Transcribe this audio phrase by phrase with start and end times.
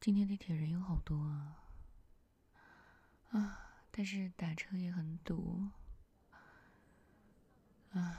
[0.00, 1.58] 今天地铁人有好多啊，
[3.32, 5.68] 啊，但是打车也很堵，
[7.92, 8.18] 啊，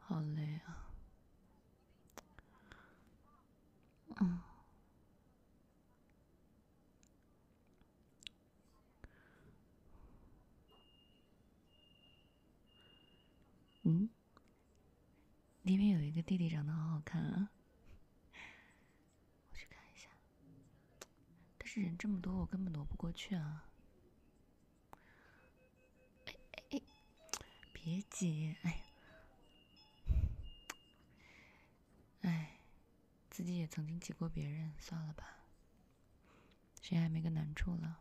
[0.00, 0.90] 好累啊，
[4.16, 4.40] 嗯，
[13.84, 14.10] 嗯，
[15.62, 17.50] 里面有一个弟弟长得好好看啊。
[21.82, 23.68] 人这么多，我根本挪不过去啊！
[26.26, 26.82] 哎哎哎，
[27.72, 28.82] 别急，哎，
[32.22, 32.60] 哎，
[33.30, 35.36] 自己也曾经挤过别人，算了吧。
[36.80, 38.00] 谁还没个难处了？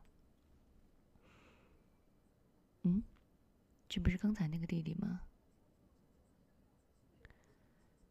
[2.84, 3.04] 嗯，
[3.90, 5.22] 这不是刚才那个弟弟吗？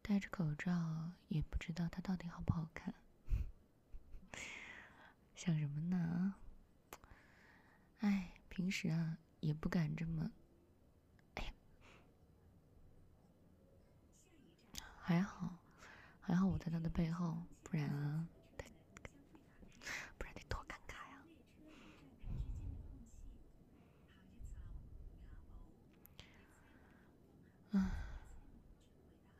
[0.01, 2.93] 戴着口罩，也不知道他到底好不好看。
[5.35, 6.35] 想什么呢？
[7.99, 10.31] 哎，平时啊也不敢这么。
[11.35, 11.53] 哎，
[14.97, 15.57] 还好，
[16.19, 18.27] 还好我在他的背后，不然啊，
[20.17, 21.21] 不然得多尴尬呀。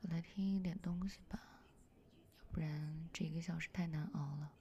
[0.02, 1.40] 我来听一点东西吧，
[2.38, 4.52] 要不然这一个小时太难熬了。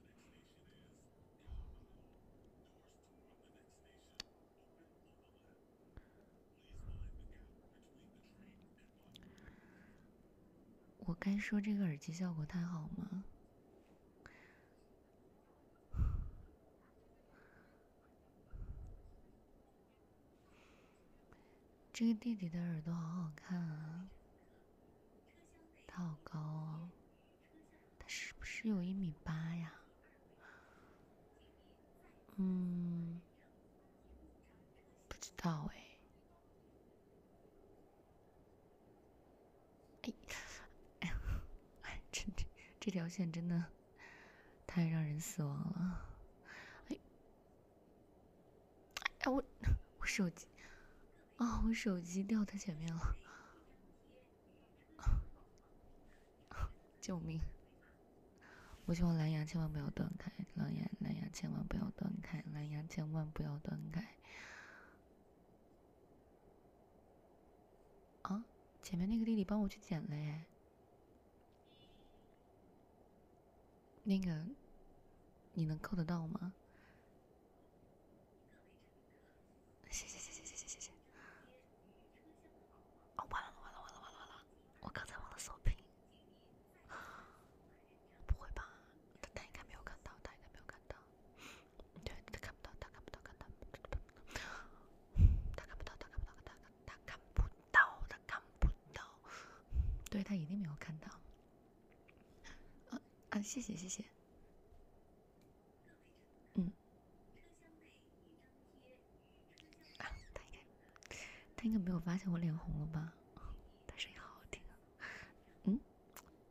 [11.07, 13.25] 我该说这个耳机效果太好吗？
[21.93, 24.09] 这个弟弟的耳朵好好看啊，
[25.87, 26.91] 他好高哦，
[27.99, 29.73] 他是不是有一米八呀？
[32.37, 33.21] 嗯，
[35.07, 35.84] 不知道哎。
[42.85, 43.65] 这条线真的
[44.67, 46.05] 太让人死亡了！
[46.91, 46.99] 哎，
[49.21, 49.43] 哎，我
[49.97, 50.47] 我手机
[51.39, 53.17] 啊，我手机掉在前面了！
[57.01, 57.41] 救命！
[58.85, 64.07] 我希望蓝牙千万不要断开，蓝牙蓝牙千万不要断开，蓝牙千万不要断开！
[68.21, 68.45] 啊，
[68.83, 70.45] 前面那个弟弟帮我去捡了耶！
[74.07, 74.45] 那个，
[75.55, 76.53] 你能扣得到吗？
[79.91, 80.91] 谢谢谢谢谢谢谢谢。
[83.17, 84.45] 哦，完了完了完了完了完了！
[84.81, 85.75] 我刚才忘了锁屏。
[88.27, 88.69] 不会吧？
[89.23, 90.97] 他他应该没有看到，他应该没有看到。
[92.05, 93.51] 对，他看不到，他看不到，看不到。
[95.57, 99.03] 他看不到，他看不到，他看他看不到，他看不到。
[100.11, 101.09] 对，他一定没有看到。
[103.45, 104.03] 谢谢谢谢。
[106.55, 106.73] 嗯。
[109.99, 110.51] 啊，他应
[111.09, 111.17] 该，
[111.55, 113.13] 他应该没有发现我脸红了吧？
[113.87, 114.73] 他声音好好听啊。
[115.65, 115.79] 嗯，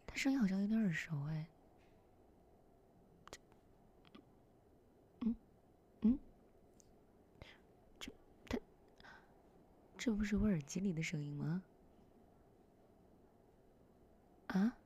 [0.05, 1.47] 他声音好像有点耳熟哎。
[5.21, 5.35] 嗯
[6.01, 6.19] 嗯，
[7.99, 8.11] 这
[8.47, 8.59] 他，
[9.97, 11.63] 这不是我耳机里的声音吗？
[14.47, 14.77] 啊？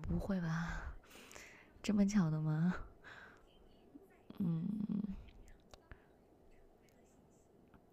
[0.00, 0.94] 不会吧，
[1.88, 2.74] 这么巧的吗？
[4.40, 4.62] 嗯，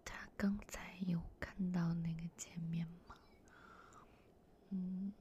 [0.04, 3.16] 他刚才有看到那个界面吗？
[4.68, 5.14] 嗯，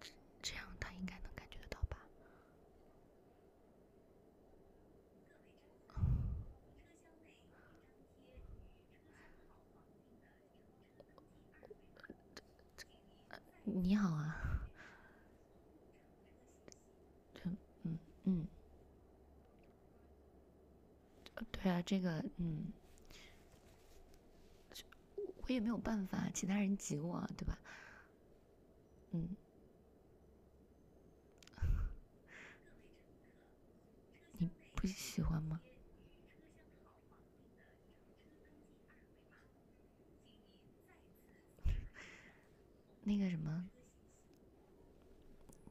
[0.00, 0.10] 这
[0.42, 1.96] 这样他应该能感觉得到吧？
[13.66, 14.36] 你好啊，
[17.82, 18.46] 嗯嗯，
[21.50, 22.72] 对啊，这个嗯，
[25.42, 27.58] 我也没有办法，其他人挤我，对吧？
[29.12, 29.36] 嗯，
[34.38, 35.60] 你不喜欢吗？
[43.06, 43.68] 那个什么，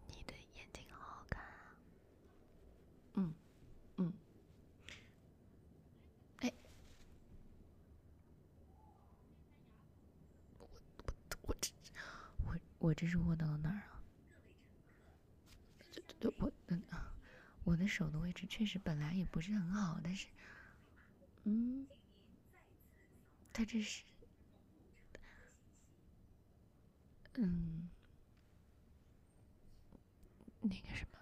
[0.08, 1.76] 你的眼睛好好看啊！
[3.16, 3.34] 嗯
[3.98, 4.14] 嗯，
[6.42, 6.54] 哎
[12.84, 14.04] 我这是握到了哪儿啊？
[15.94, 16.78] 对对，我的
[17.64, 20.28] 我的手的位置确实本来也不是很好，但是，
[21.46, 21.88] 嗯，
[23.54, 24.04] 他这是，
[27.36, 27.88] 嗯，
[30.60, 31.18] 那个什么，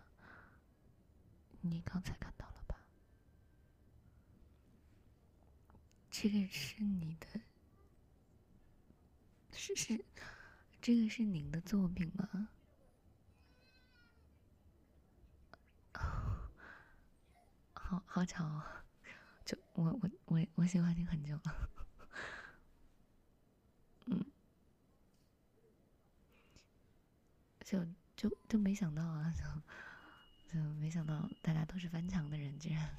[1.61, 2.75] 你刚才看到了吧？
[6.09, 7.27] 这个是你的，
[9.53, 10.03] 是是，
[10.81, 12.49] 这个是您的作品吗？
[17.73, 18.63] 好好巧哦，
[19.45, 21.69] 就我我我我喜欢你很久了，
[24.05, 24.25] 嗯，
[27.63, 27.85] 就
[28.15, 29.43] 就就没想到啊，就
[30.53, 32.89] 就没想到大家都是翻墙的人，居然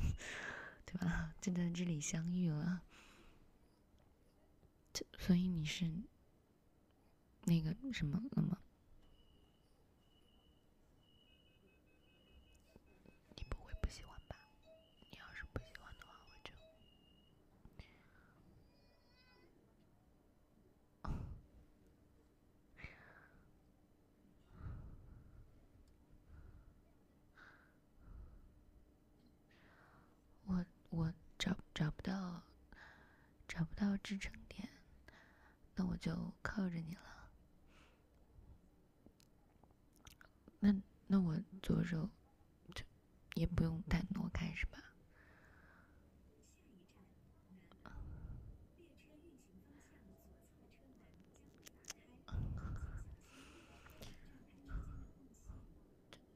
[0.84, 1.34] 对吧？
[1.40, 2.82] 就在这里相遇了，
[4.92, 5.90] 就所以你是
[7.44, 8.56] 那个什么了吗？
[13.36, 14.36] 你不会不喜欢吧？
[15.00, 16.52] 你要是不喜欢的话我就
[30.46, 32.42] 我我找找不到
[33.48, 34.68] 找不到支撑点
[35.74, 37.00] 那我就靠着你了。
[40.60, 40.74] 那
[41.06, 41.20] 那
[41.82, 42.08] 我左手
[42.74, 42.84] 就
[43.34, 44.78] 也不用太挪开，是吧？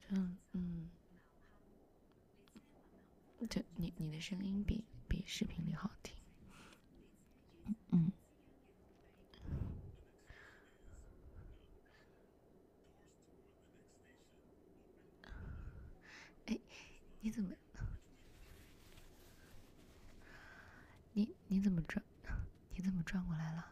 [0.09, 0.91] 嗯嗯，
[3.49, 4.85] 就你你的声音比。
[5.09, 6.17] 比视频里好听，
[7.93, 8.11] 嗯，
[16.47, 16.59] 哎，
[17.21, 17.55] 你怎么，
[21.13, 22.01] 你你怎么转，
[22.77, 23.67] 你怎么转过来了？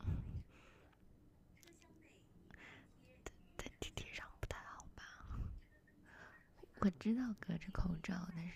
[6.80, 8.52] 我知道隔着口罩，但是，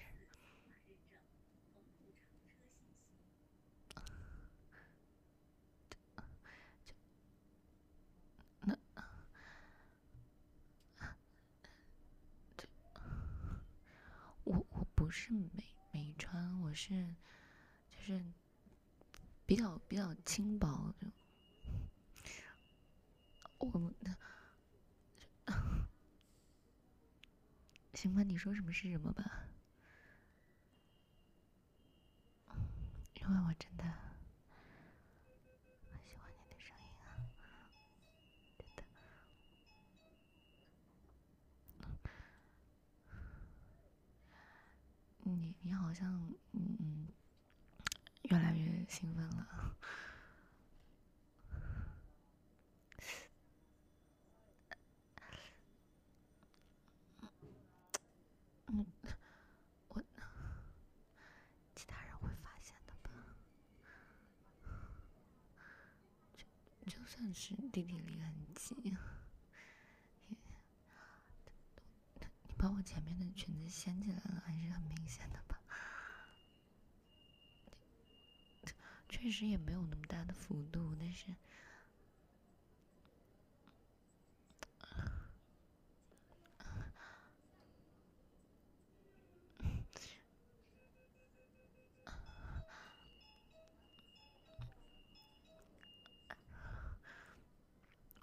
[8.64, 8.76] 那，
[14.44, 17.14] 我我不是没没穿，我是
[17.90, 18.24] 就是
[19.46, 21.06] 比较比较轻薄就，
[23.58, 23.92] 我。
[27.94, 29.44] 行吧，你说什么是什么吧。
[33.14, 33.84] 因为我真的
[45.42, 46.08] 你你好像
[46.52, 47.08] 嗯嗯
[48.22, 49.74] 越来越兴奋了。
[58.68, 58.86] 嗯，
[59.88, 60.02] 我
[61.74, 63.10] 其他人会发现的吧？
[66.36, 66.44] 就
[66.98, 68.96] 就算是弟弟离很近，
[72.62, 75.58] 把我前面的裙子掀起来了，还是很明显的吧？
[79.08, 81.34] 确实也没有那么大的幅度，但是。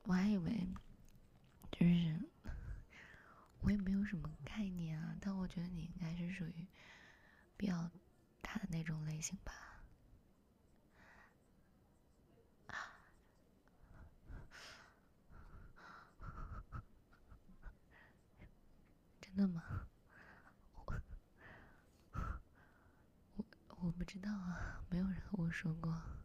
[0.04, 0.68] 我还以为，
[1.72, 2.18] 就是
[3.62, 6.66] 我也没有什么概念啊，但我觉得你应该是属于
[7.58, 7.90] 比较
[8.42, 9.54] 大的那种类型吧？
[19.22, 19.88] 真的吗？
[23.36, 23.46] 我
[23.82, 26.19] 我不知道啊，没有人和我说过。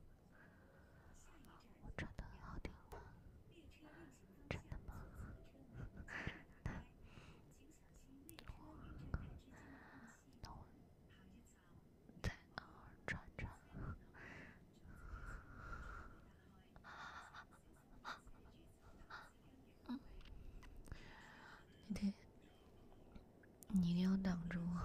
[24.25, 24.81] 挡住我，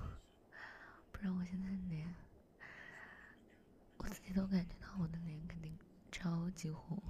[1.14, 2.14] 不然我现在脸，
[3.96, 5.74] 我自己都感觉到我的脸肯定
[6.12, 7.02] 超级红。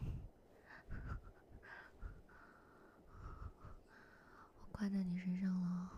[4.59, 5.89] 我挂在你身上了，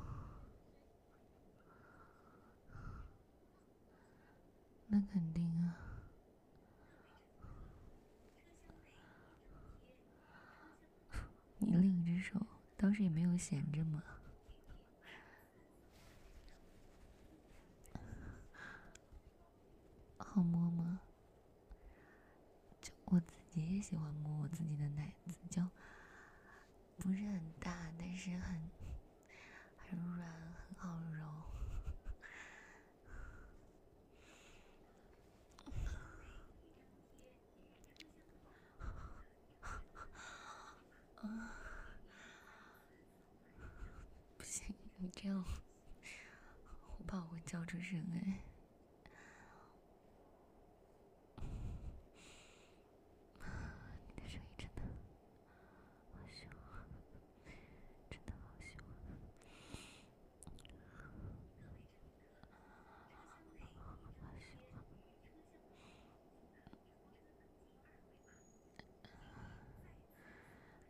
[4.88, 5.76] 那肯定啊。
[11.58, 12.40] 你另一只手
[12.78, 14.02] 倒是也没有闲着嘛。
[23.52, 25.62] 我自己也喜欢摸我自己的奶子，就
[26.96, 28.72] 不是很大，但是很
[29.90, 31.28] 很软，很好揉。
[41.18, 41.28] 啊，
[44.38, 45.44] 不行，你这样，
[47.00, 48.40] 我怕我会叫出声哎。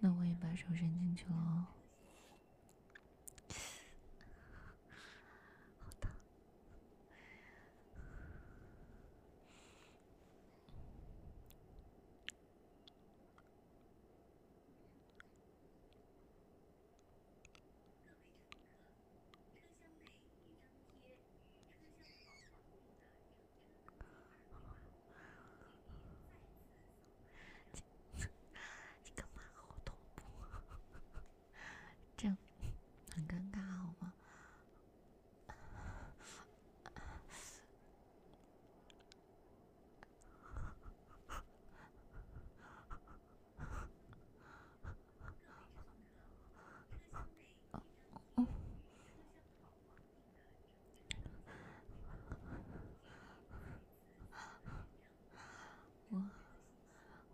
[0.03, 1.67] 那我也把手伸进去了哦。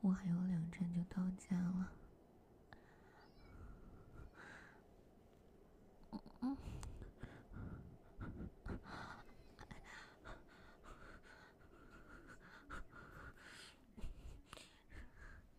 [0.07, 1.91] 我还有两站就到家了。
[6.39, 6.55] 嗯，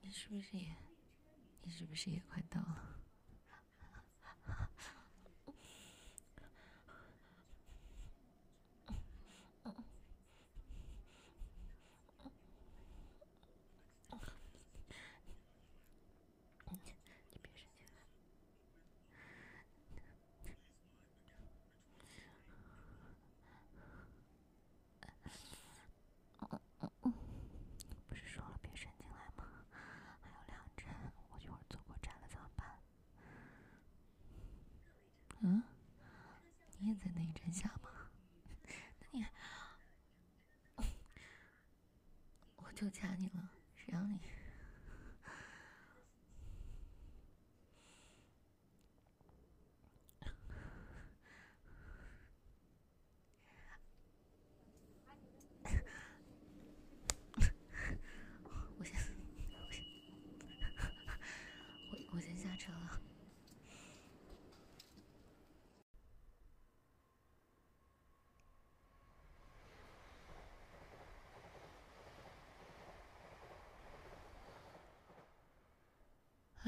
[0.01, 0.75] 你是不是也？
[1.63, 2.95] 你是不是也快到了？
[35.41, 35.63] 嗯，
[36.79, 37.91] 你也在那一阵下吗？
[39.01, 39.25] 那你，
[42.57, 44.19] 我就加你了，谁让你？
[58.79, 58.95] 我先，
[59.51, 59.83] 我先，
[61.91, 63.01] 我我先下车了。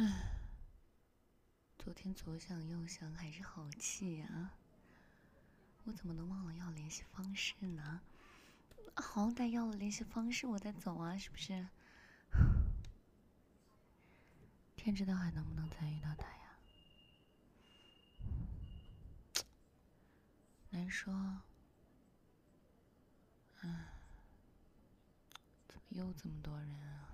[0.01, 0.31] 唉，
[1.77, 4.53] 昨天左想右想还是好气呀！
[5.85, 8.01] 我怎么能忘了要联系方式呢？
[8.97, 11.69] 好歹要了联系方式我再走啊，是不是？
[14.75, 16.57] 天知道还能不能再遇到他呀？
[20.71, 21.43] 难说。
[23.61, 23.89] 唉，
[25.69, 27.10] 怎么又这么多人啊？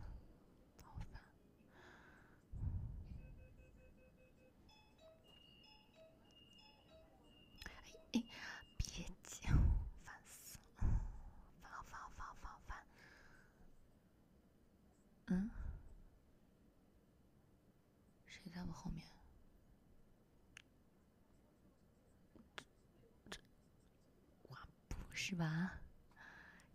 [25.28, 25.80] 是吧？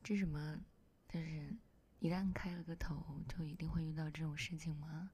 [0.04, 0.60] 这什么？
[1.08, 1.56] 就是
[2.00, 5.12] 一旦开了个头，就一定会遇到这种事情吗？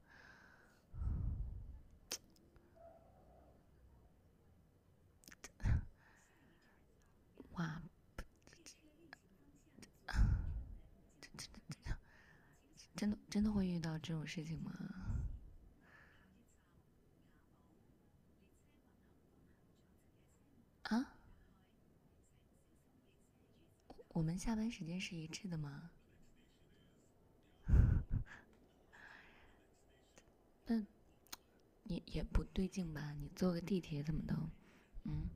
[7.53, 7.79] 哇！
[12.96, 14.72] 真的真的会遇到这种事情吗？
[20.86, 21.13] 啊？
[24.10, 25.91] 我下班时间是一致的吗？
[30.65, 30.84] 那
[31.84, 33.12] 也也不对劲吧？
[33.13, 34.36] 你坐个地铁怎么都，
[35.06, 35.29] 嗯？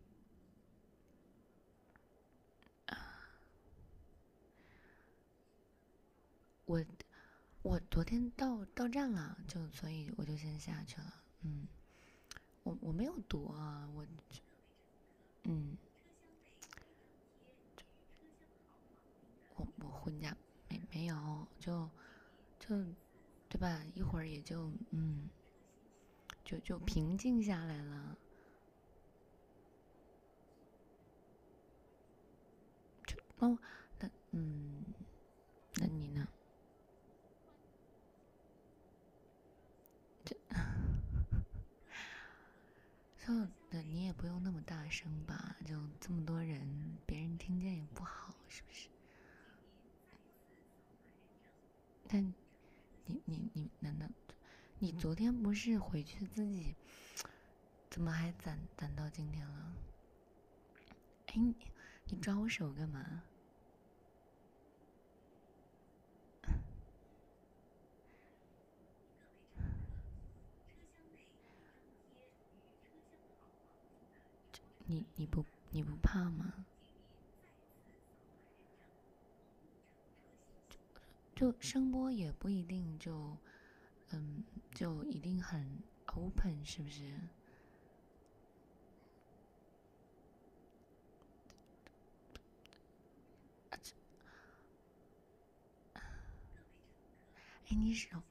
[6.66, 6.84] 我
[7.64, 11.22] 我昨天到到站了，就所以我就先下去了。
[11.42, 11.68] 嗯，
[12.64, 14.06] 我我没有堵啊，我，
[15.44, 15.76] 嗯，
[19.56, 20.36] 我我回家
[21.02, 21.90] 没有，就
[22.60, 22.76] 就
[23.50, 23.82] 对吧？
[23.96, 25.28] 一会儿也就嗯，
[26.46, 28.16] 就就平静下来了。
[33.08, 33.58] 就哦，
[34.00, 34.86] 那嗯，
[35.80, 36.28] 那你呢？
[40.24, 40.36] 就
[43.72, 45.56] 那你也不用那么大声吧？
[45.66, 48.90] 就这么多人，别人听见也不好，是不是？
[52.14, 52.22] 但
[53.06, 54.06] 你你你，难道
[54.80, 56.76] 你昨天不是回去自己，
[57.90, 59.74] 怎么还攒攒到今天了？
[61.28, 61.56] 哎，你
[62.08, 63.24] 你抓我手干嘛？
[74.86, 76.61] 你你不你不怕吗？
[81.42, 83.36] 就声波也不一定就，
[84.12, 84.44] 嗯，
[84.76, 87.20] 就一定很 open，是不是？
[95.94, 96.02] 哎，
[97.70, 98.22] 你手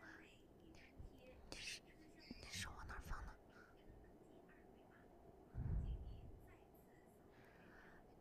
[1.50, 3.32] 你手往哪放呢。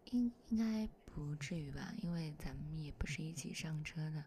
[0.05, 4.25] 应应该不至于吧，因为咱们也不是一起上车的，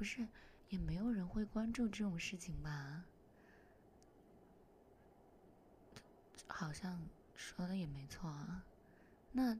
[0.00, 0.26] 不是，
[0.70, 3.04] 也没有人会关注这种事情吧？
[6.46, 8.64] 好像说的也没错啊。
[9.30, 9.54] 那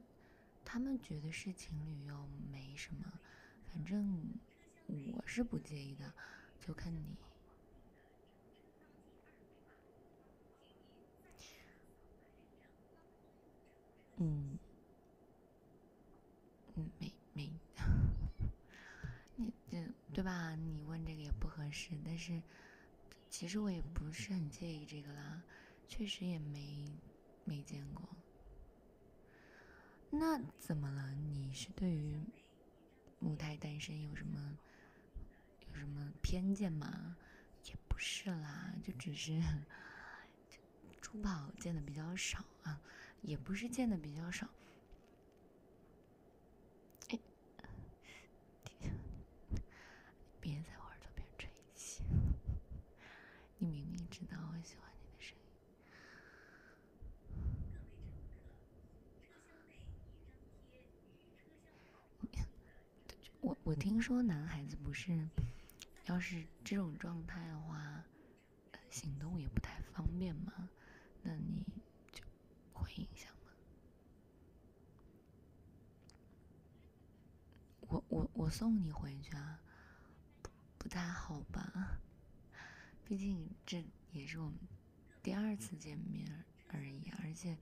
[0.65, 3.19] 他们觉得是情侣又没什么，
[3.71, 4.33] 反正
[5.13, 6.11] 我是不介意的，
[6.59, 7.15] 就看你。
[14.17, 14.57] 嗯
[16.97, 17.51] 没没，
[19.35, 19.77] 你这
[20.21, 20.53] 对吧？
[20.55, 22.39] 你问这个也不合适，但是
[23.27, 25.41] 其实我也不是很介意这个啦，
[25.87, 26.85] 确实也没
[27.43, 28.07] 没见过。
[30.11, 31.11] 那怎么了？
[31.15, 32.21] 你是对于
[33.17, 34.59] 母胎单身有什么
[35.67, 37.17] 有什么偏见吗？
[37.65, 39.41] 也不是啦，就只是
[41.01, 42.79] 珠宝见的比较少啊，
[43.23, 44.47] 也不是见的比较少。
[50.43, 52.01] 别在我耳朵边吹气！
[53.59, 55.45] 你明明知道我喜欢你的声音。
[63.71, 65.29] 我我听说男孩子不是，
[66.07, 68.03] 要是这种状态的话，
[68.89, 70.67] 行动也不太方便嘛，
[71.23, 71.63] 那你
[72.11, 72.21] 就
[72.73, 73.53] 会影响吗？
[77.87, 79.57] 我我我送你回去啊。
[80.41, 81.97] 不不太好吧，
[83.05, 83.81] 毕竟这
[84.11, 84.59] 也是我们
[85.23, 87.57] 第二次见面而已，而且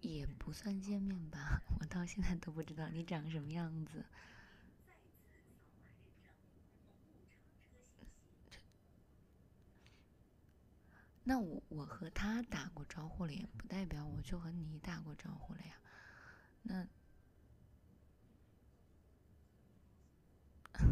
[0.00, 1.60] 也不算见面吧。
[1.80, 4.04] 我到现在都不知道你长什么样子。
[11.28, 15.74] 那我我和他打过招呼了，也不代表我就和你打过招呼了呀。
[16.62, 16.86] 那。
[20.74, 20.84] 哎，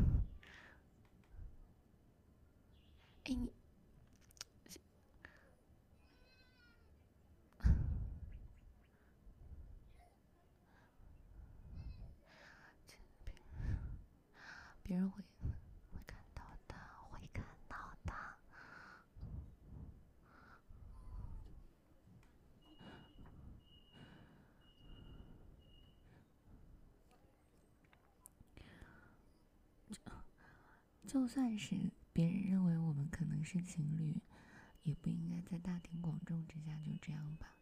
[3.36, 3.52] 你
[14.82, 15.33] 别人会会
[31.14, 34.20] 就算是别人认为我们可能是情侣，
[34.82, 37.54] 也不应该在大庭广众之下就这样吧。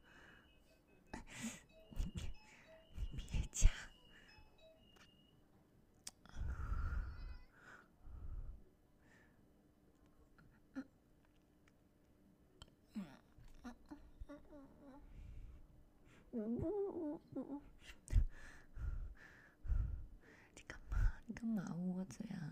[1.92, 2.22] 你别，
[3.10, 3.68] 你别加。
[20.54, 21.12] 你干嘛？
[21.26, 22.51] 你干嘛捂我嘴啊？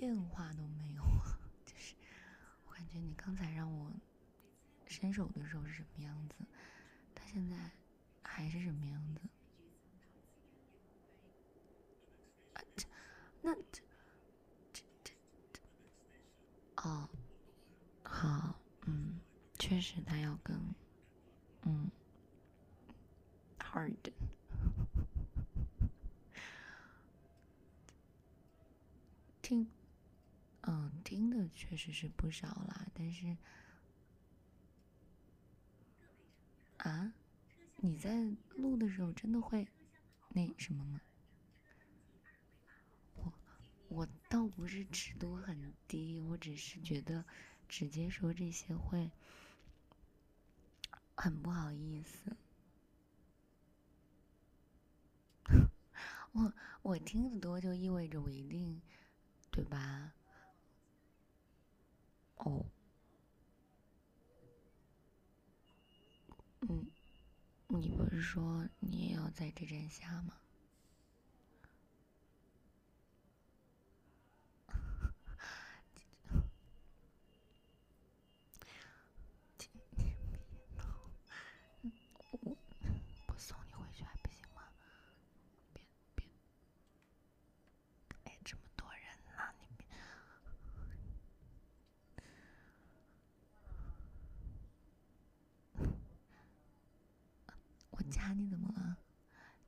[0.00, 1.02] 变化都没有？
[1.66, 1.94] 就是
[2.64, 3.92] 我感觉你刚才让我
[4.86, 6.36] 伸手的时候是什么样子，
[7.14, 7.70] 他现在
[8.22, 9.20] 还是什么样子？
[12.54, 12.86] 啊，这
[13.42, 13.82] 那这
[14.72, 15.12] 这这
[15.52, 15.60] 这
[16.76, 17.06] 哦，
[18.02, 19.20] 好，嗯，
[19.58, 20.56] 确实他要跟
[21.66, 21.90] 嗯
[23.58, 23.94] hard
[30.62, 33.36] 嗯，听的确实是不少啦，但是，
[36.76, 37.12] 啊，
[37.78, 39.66] 你在录的时候真的会
[40.28, 41.00] 那什么吗？
[43.16, 43.32] 我
[43.88, 47.24] 我倒不是尺度很低，我只是觉得
[47.68, 49.10] 直接说这些会
[51.16, 52.36] 很不好意思。
[56.30, 58.80] 我我听得多就意味着我一定。
[59.52, 60.14] 对吧？
[62.44, 62.64] 哦，
[66.62, 66.86] 嗯，
[67.68, 70.34] 你不是说你也要在这站下吗？
[98.10, 98.98] 家你怎么了？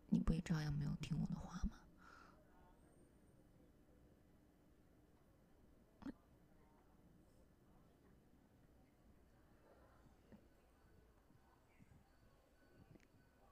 [0.08, 1.70] 你不也照样没有听我的话吗？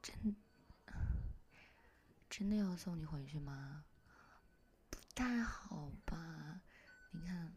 [0.03, 0.37] 真
[2.29, 3.85] 真的要送你回去吗？
[4.91, 6.61] 不太好吧？
[7.13, 7.55] 你看，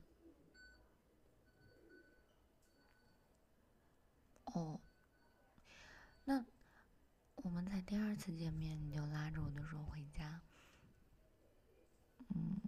[4.45, 4.79] 哦，
[6.25, 6.45] 那。
[7.43, 10.41] 我们才第二次见面，你就拉着我的手回家。
[12.29, 12.61] 嗯，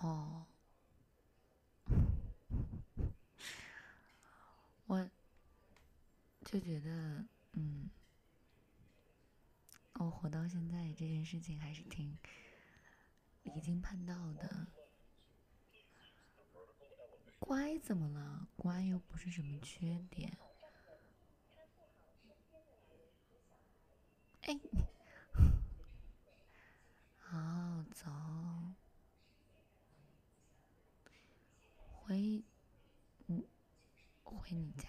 [0.00, 0.44] 哦，
[4.86, 5.10] 我
[6.44, 7.88] 就觉得，嗯，
[9.94, 12.18] 我活到现在这件事情还是挺
[13.44, 14.66] 离经叛道的。
[17.38, 18.48] 乖怎么了？
[18.56, 20.36] 乖又不是什么缺点。
[24.42, 24.58] 哎，
[27.18, 28.10] 好，走，
[31.76, 32.42] 回，
[33.26, 33.46] 嗯，
[34.24, 34.88] 回你家。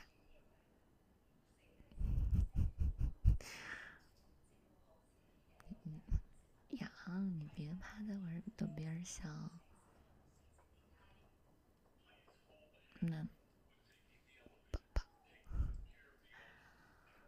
[5.84, 6.02] 嗯，
[6.72, 9.59] 呀，你别趴在我耳朵边笑。
[13.02, 13.28] 那，
[14.72, 15.02] 抱抱，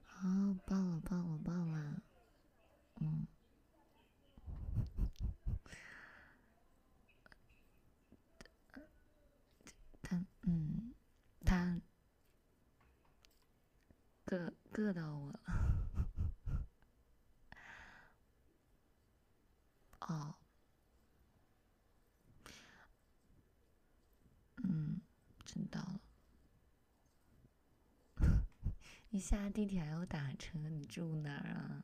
[0.05, 0.27] 好，
[0.65, 2.01] 抱了，抱了，抱了，
[2.99, 3.25] 嗯，
[10.01, 10.93] 他，嗯，
[11.45, 11.79] 他，
[14.25, 15.39] 硌硌到我了，
[20.01, 20.35] 哦。
[25.43, 25.99] 知道了，
[29.13, 30.57] 你下地铁还要打车？
[30.69, 31.83] 你住哪儿啊？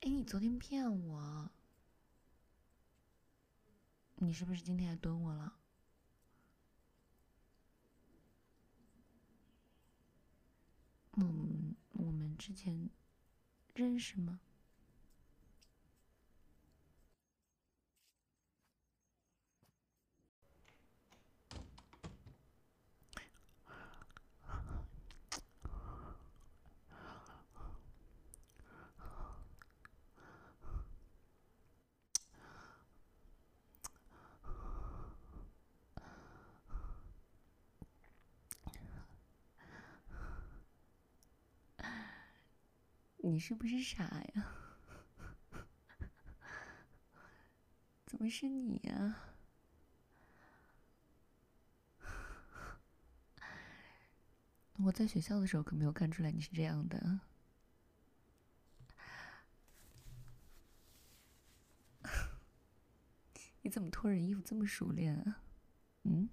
[0.00, 1.50] 哎，你昨天骗我，
[4.16, 5.56] 你是不是今天还蹲我了？
[11.12, 12.90] 嗯，我们之前
[13.74, 14.40] 认识吗？
[43.30, 44.02] 你是不是傻
[44.34, 44.56] 呀？
[48.04, 49.16] 怎么是你呀？
[54.78, 57.20] 我在学校的时候可没有看出来你是这样的。
[63.62, 65.42] 你怎么脱人衣服这么熟练啊？
[66.02, 66.28] 嗯？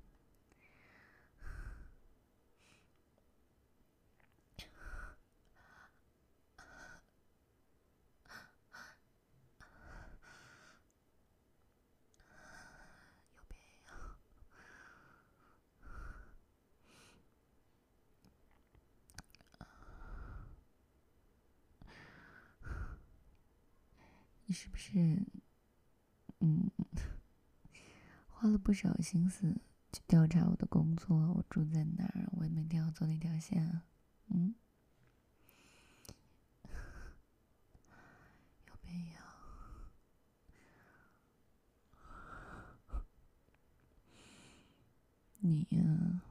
[28.39, 29.60] 花了不少心思
[29.91, 33.82] 去调查我的工作，我住在哪儿，我每天要走哪条线？
[34.28, 34.54] 嗯，
[38.67, 39.17] 有没有？
[45.39, 46.21] 你呀、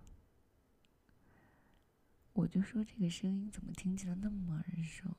[2.34, 5.16] 我就说这个声音怎么听起来那么耳熟？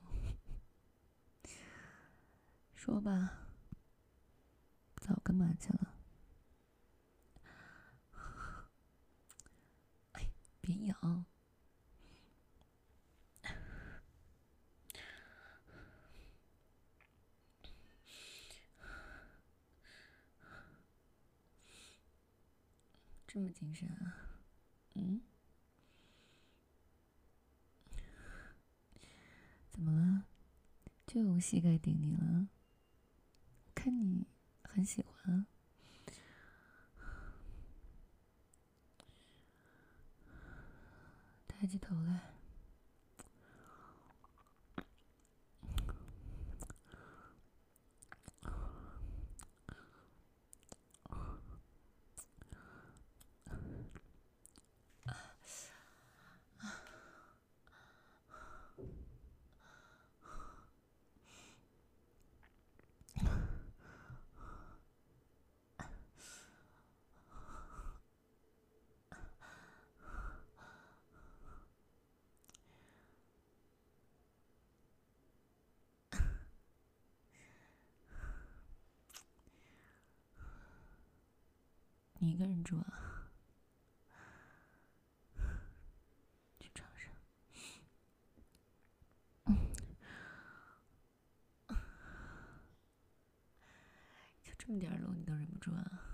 [2.74, 3.40] 说吧，
[4.96, 5.94] 早干嘛去了？
[10.12, 10.26] 哎，
[10.60, 11.24] 别咬！
[23.26, 24.16] 这么精神啊？
[24.94, 25.20] 嗯？
[29.70, 30.24] 怎么了？
[31.06, 32.48] 就用膝盖顶你了？
[33.74, 34.26] 看你
[34.62, 35.46] 很喜欢，
[41.46, 42.37] 抬起头来。
[82.28, 83.30] 一个人住啊？
[86.60, 87.10] 去床上。
[94.44, 96.04] 就这么点路，你都忍不住啊？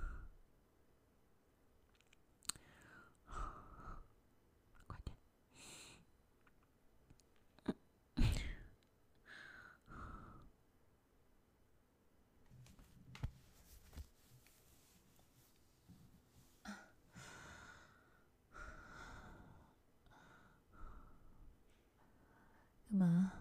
[22.97, 23.33] 干嘛？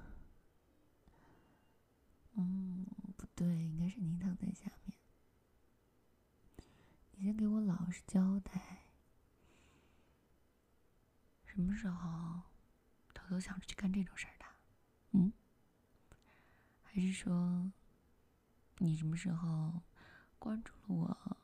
[2.34, 4.98] 嗯，不对，应该是你躺在下面。
[7.12, 8.88] 你先给我老实交代，
[11.46, 12.42] 什么时候
[13.14, 14.46] 偷偷想着去干这种事儿的？
[15.12, 15.32] 嗯？
[16.82, 17.72] 还是说，
[18.80, 19.84] 你什么时候
[20.40, 21.38] 关注了我，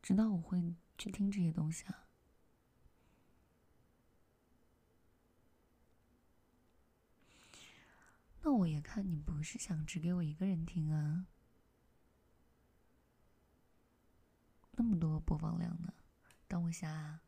[0.00, 2.06] 知道我会去听这些东西啊？
[8.60, 11.26] 我也看你不是想只给我一个人听啊，
[14.72, 15.94] 那么多播放量呢，
[16.46, 17.22] 当我瞎啊？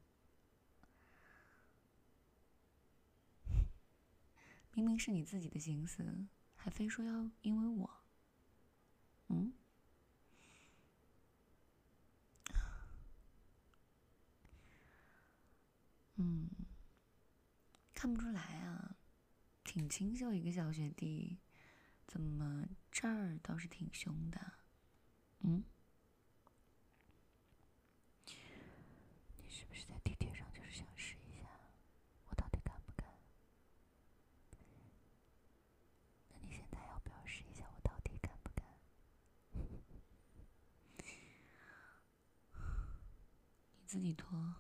[4.75, 7.91] 明明是你自己的心思，还非说要因为我，
[9.29, 9.55] 嗯？
[16.17, 16.51] 嗯，
[17.95, 18.72] 看不出来啊。
[19.73, 21.39] 挺清秀一个小学弟，
[22.07, 24.39] 怎么这儿倒是挺凶的？
[25.41, 25.65] 嗯？
[29.39, 31.49] 你是不是在地铁上就是想试一下，
[32.29, 33.09] 我到底敢不敢？
[36.29, 38.67] 那你现在要不要试一下，我到底敢不敢？
[43.81, 44.55] 你自己脱。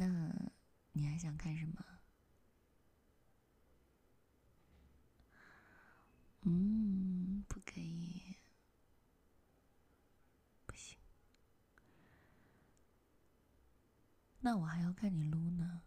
[0.00, 0.06] 那
[0.92, 1.84] 你还想看什么？
[6.42, 8.36] 嗯，不可以，
[10.64, 10.96] 不行。
[14.38, 15.82] 那我还要看你撸呢，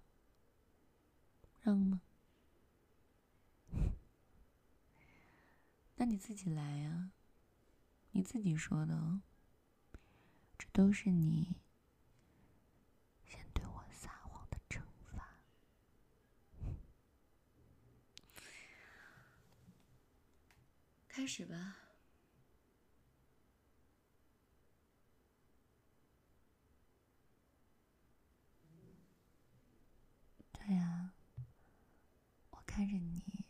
[1.62, 2.02] 让吗？
[5.96, 7.12] 那你自己来呀，
[8.12, 9.22] 你自己说的哦，
[10.58, 11.56] 这都是你
[13.24, 14.82] 先对我撒谎的惩
[15.16, 15.38] 罚。
[21.22, 21.78] 开始吧。
[30.52, 31.12] 对呀，
[32.50, 33.46] 我看着你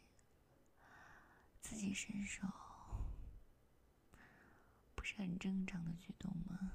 [1.62, 2.46] 自己伸手。
[4.94, 6.74] 不是很正常的举动吗？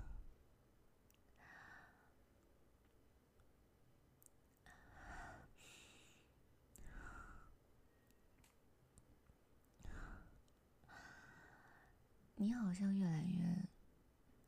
[12.38, 13.66] 你好像越来越，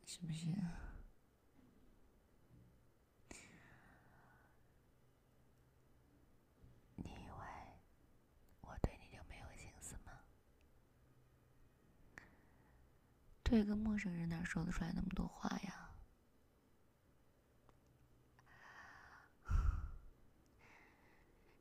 [0.04, 0.46] 是不是？
[6.96, 7.46] 你以为
[8.60, 10.12] 我对你就没有心思吗？
[13.42, 15.90] 对个陌生人哪说得出来那么多话呀？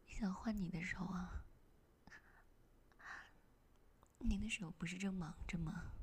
[0.05, 1.45] 你想换你的手啊？
[4.17, 5.93] 你的手不是正忙着吗？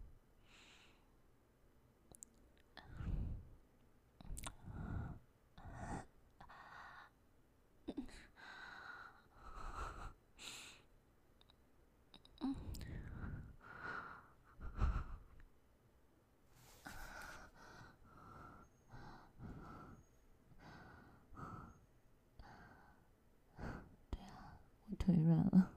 [24.96, 25.70] 腿软了，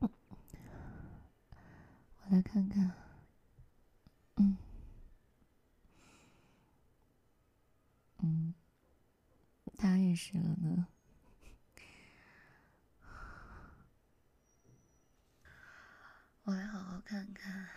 [0.00, 0.10] 我
[2.30, 2.90] 来看看，
[4.36, 4.56] 嗯，
[8.18, 8.54] 嗯，
[10.16, 10.86] 是了呢，
[16.44, 17.68] 我来好好看看。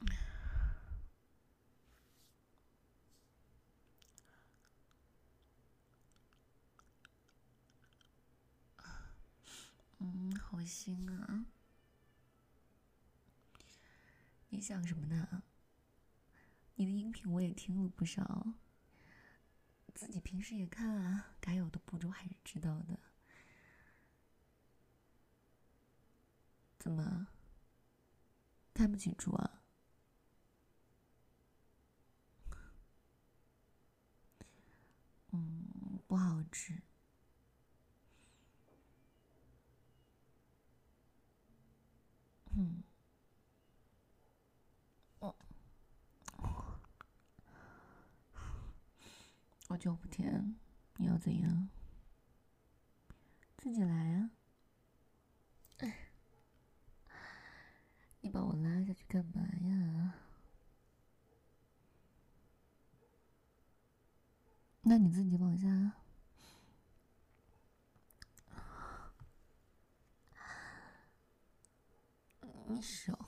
[10.00, 11.46] 嗯，好腥啊！
[14.48, 15.44] 你想什么呢？
[16.74, 18.54] 你的音频我也听了不少，
[20.00, 22.98] 自己平时也看啊，该有的步骤还是知道的。
[26.78, 27.28] 怎么
[28.72, 29.62] 看不清楚啊？
[35.32, 36.80] 嗯，不好吃。
[42.56, 42.82] 嗯，
[49.80, 50.54] 就不甜，
[50.98, 51.70] 你要怎样？
[53.56, 54.30] 自己来啊！
[58.20, 60.14] 你把我拉下去干嘛呀？
[64.82, 65.92] 那你自己往下。
[72.66, 73.18] 你手，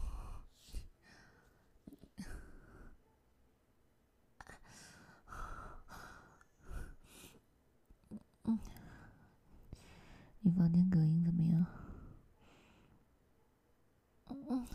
[8.45, 8.59] 嗯，
[10.41, 11.67] 你房间隔音怎么样？
[14.29, 14.67] 嗯，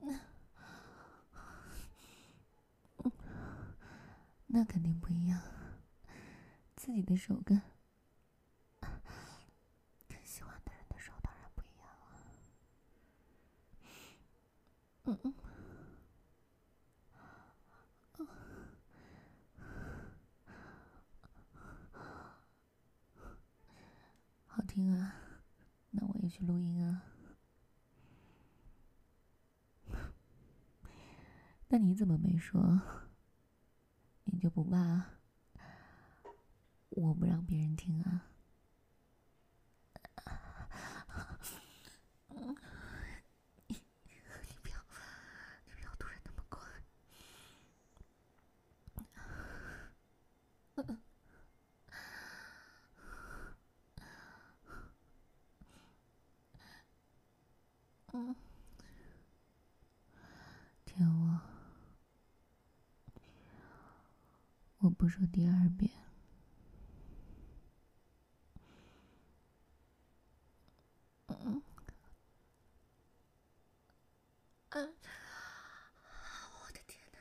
[0.00, 0.12] 那，
[3.02, 3.10] 嗯，
[4.58, 5.40] 那肯定不一样，
[6.74, 7.62] 自己的手感。
[15.04, 15.34] 嗯嗯，
[24.48, 25.14] 好听啊，
[25.92, 27.04] 那我也去录音啊。
[31.68, 33.07] 那你怎么没说？
[34.40, 35.04] 就不怕
[36.90, 38.24] 我不让别人听啊？
[58.12, 58.34] 嗯，
[60.86, 61.40] 舔我，
[64.78, 65.92] 我不说第二遍。
[71.28, 71.62] 嗯，
[74.70, 74.94] 嗯，
[76.60, 77.18] 我的天哪！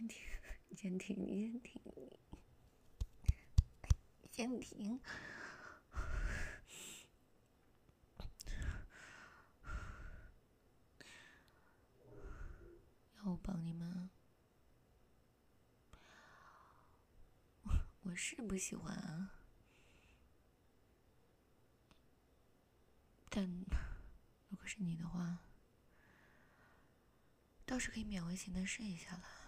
[0.00, 0.18] 停，
[0.68, 0.98] 你先
[1.60, 1.80] 停，
[4.50, 5.00] 先停。
[13.18, 14.10] 要我帮你们？
[18.02, 19.30] 我是不喜欢啊，
[23.28, 23.46] 但
[24.48, 25.38] 如果是你的话，
[27.64, 29.39] 倒是可以勉为其难试一下了。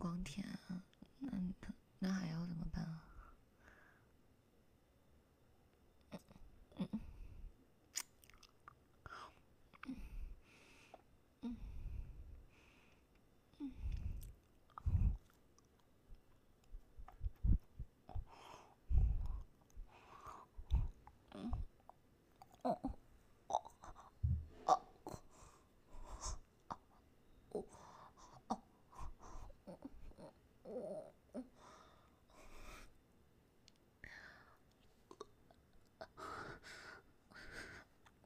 [0.00, 0.82] 光天啊，
[1.18, 1.30] 那
[1.98, 2.39] 那还要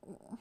[0.07, 0.39] Oh.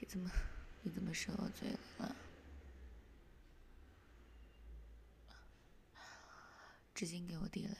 [0.00, 0.30] 你怎么，
[0.82, 2.16] 你怎么说我嘴了？
[6.94, 7.76] 纸巾给我递来。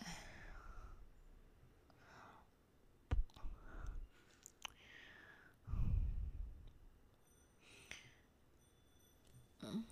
[9.62, 9.84] 嗯。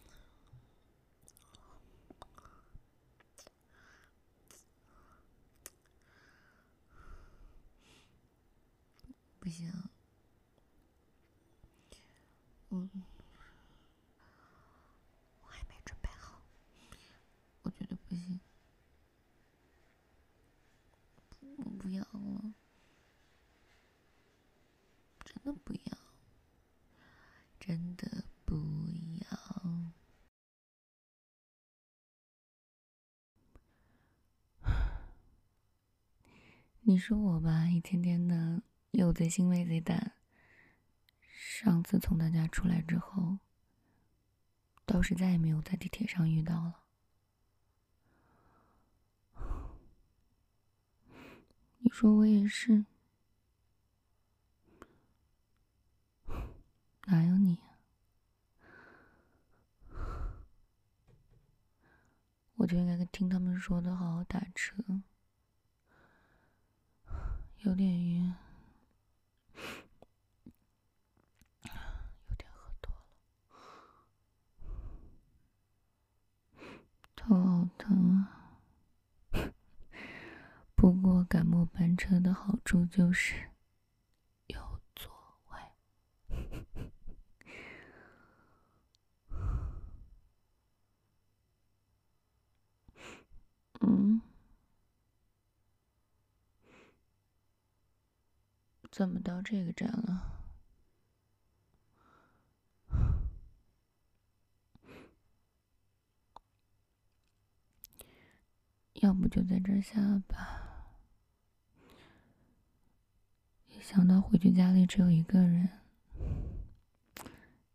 [9.41, 9.72] 不行。
[12.70, 12.91] 嗯，
[15.41, 16.43] 我还没准备好，
[17.62, 18.39] 我觉得不行，
[21.57, 22.53] 我不要了，
[25.24, 25.99] 真的不要，
[27.59, 28.55] 真的不
[29.22, 29.39] 要。
[36.89, 38.62] 你说我吧，一天天的
[38.93, 40.12] 又贼心没贼胆。
[41.20, 43.41] 上次从他家出来之后，
[44.86, 46.84] 倒是再也没有在地铁上遇到了。
[51.80, 52.86] 你说我也是，
[57.05, 57.59] 哪有你
[59.91, 60.41] 啊？
[62.55, 64.82] 我就应该听他们说的，好好打车，
[67.62, 68.34] 有点晕。
[77.16, 78.26] 头好疼
[79.32, 79.52] 啊！
[80.74, 83.50] 不过赶末班车的好处就是
[84.46, 85.12] 有座
[85.50, 85.59] 位。
[93.80, 94.22] 嗯？
[98.99, 100.42] 怎么到这个站了？
[108.94, 110.96] 要不就在这下吧。
[113.68, 115.68] 一想到回去家里只有一个人，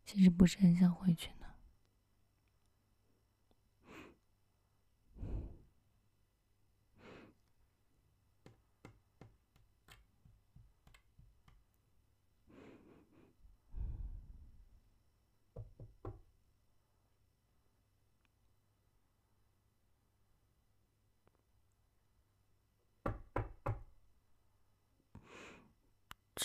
[0.04, 1.43] 其实不是很想回去呢。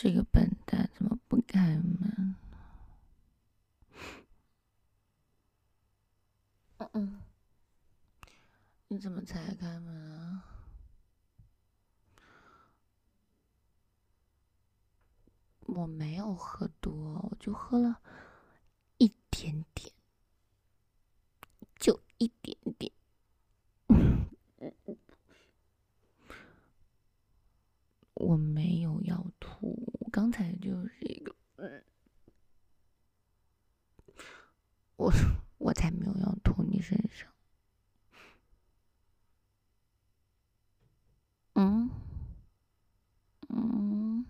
[0.01, 2.35] 这个笨蛋怎么不开门？
[6.77, 7.21] 嗯嗯，
[8.87, 10.45] 你怎么才开门啊？
[15.65, 17.99] 我没有喝多，我就喝了
[18.99, 19.91] 一点点，
[21.75, 22.93] 就一点点。
[28.13, 31.35] 我没有要吐，刚才就是一个，
[34.95, 35.11] 我
[35.57, 37.29] 我才没有要吐你身上。
[41.53, 41.89] 嗯
[43.49, 44.25] 嗯，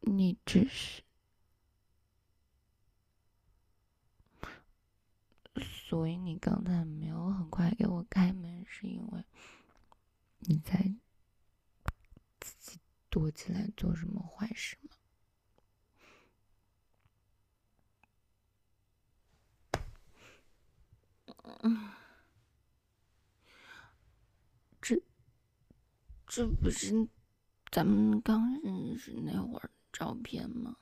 [0.00, 1.02] 你只是，
[5.62, 9.24] 所以你刚才没有很快给我开门，是因为。
[10.40, 10.94] 你在
[13.10, 14.96] 躲起来做什么坏事吗？
[24.80, 25.02] 这
[26.26, 27.08] 这不是
[27.70, 30.76] 咱们刚认识那会儿的照片吗？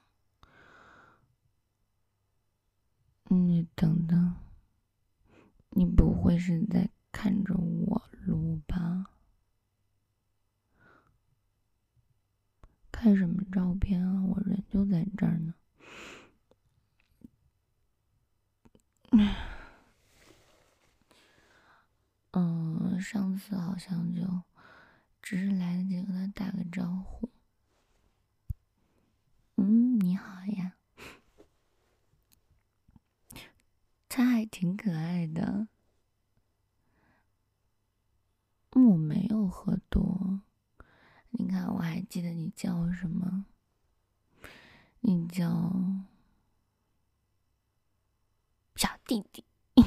[3.24, 4.37] 你等等，
[5.70, 9.08] 你不会是在看着我录吧？
[13.01, 14.24] 看什么照片啊？
[14.24, 15.55] 我人就在这儿呢。
[22.32, 24.42] 嗯，上次好像就
[25.22, 27.30] 只是来得及和他打个招呼。
[29.55, 30.74] 嗯，你好呀。
[34.09, 35.68] 他还挺可爱的。
[38.72, 40.40] 我没有喝多。
[41.41, 43.47] 你看，我还记得你叫什么？
[45.01, 45.49] 你叫
[48.74, 49.45] 小弟弟。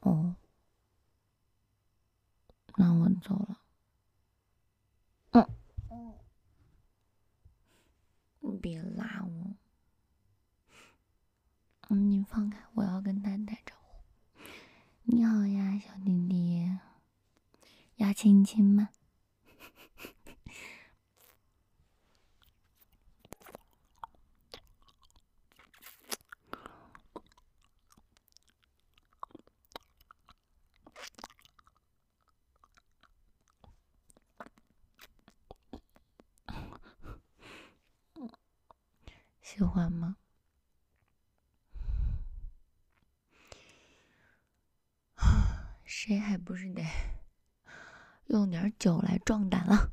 [0.00, 0.34] 哦，
[2.74, 3.60] 那我走了。
[5.30, 5.48] 嗯
[5.90, 6.14] 嗯，
[8.40, 9.54] 你别拉我。
[11.90, 13.65] 嗯，你放开，我要跟他打招呼。
[15.18, 16.70] 你好呀，小弟弟，
[17.94, 18.90] 要亲亲吗？
[39.40, 40.15] 喜欢吗？
[46.06, 46.84] 谁还不是得
[48.30, 49.90] 用点酒来壮胆了？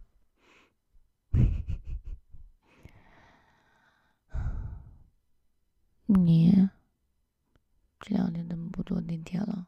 [6.06, 6.70] 你
[8.00, 9.68] 这两天怎么不坐地铁了？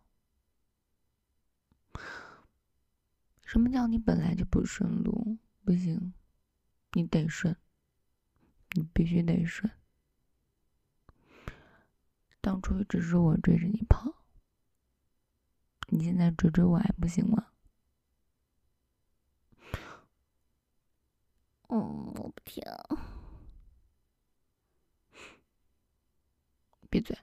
[3.44, 5.40] 什么叫你本来就不顺路？
[5.64, 6.14] 不行，
[6.92, 7.58] 你得顺，
[8.74, 9.72] 你必须得顺。
[12.40, 14.15] 当初只是我追着你跑。
[15.88, 17.48] 你现在追追我还不行吗？
[21.70, 22.64] 嗯，我不听。
[26.90, 27.18] 闭嘴。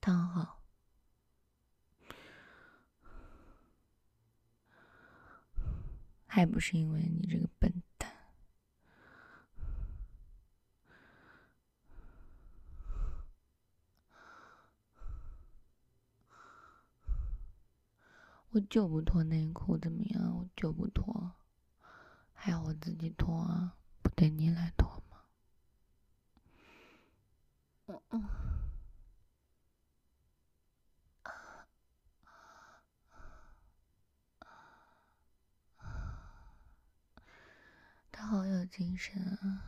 [0.00, 0.56] 躺好。
[6.46, 8.10] 不是因为你这个笨蛋！
[18.50, 20.34] 我就不脱内裤怎么样？
[20.36, 21.32] 我就不脱，
[22.32, 23.76] 还要我自己脱啊？
[24.02, 25.18] 不得你来脱吗？
[27.88, 28.28] 嗯嗯。
[38.10, 39.64] 他好有精神啊！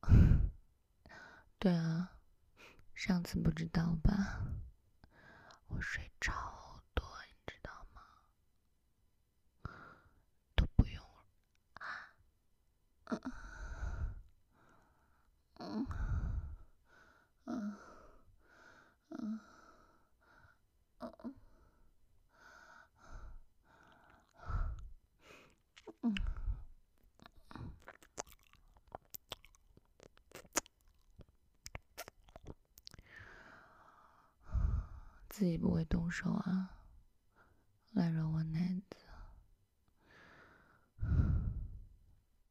[1.60, 2.10] 对啊，
[2.94, 4.40] 上次不知道吧？
[5.68, 8.00] 我睡超多，你知道吗？
[10.56, 11.04] 都不用
[11.74, 12.14] 啊！
[35.38, 36.68] 自己不会动手啊，
[37.92, 38.96] 来揉我奶子。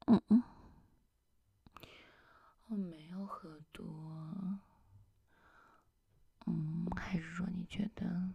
[0.05, 0.41] 嗯嗯，
[2.67, 3.83] 我没有喝多。
[6.45, 8.31] 嗯，还是说你觉得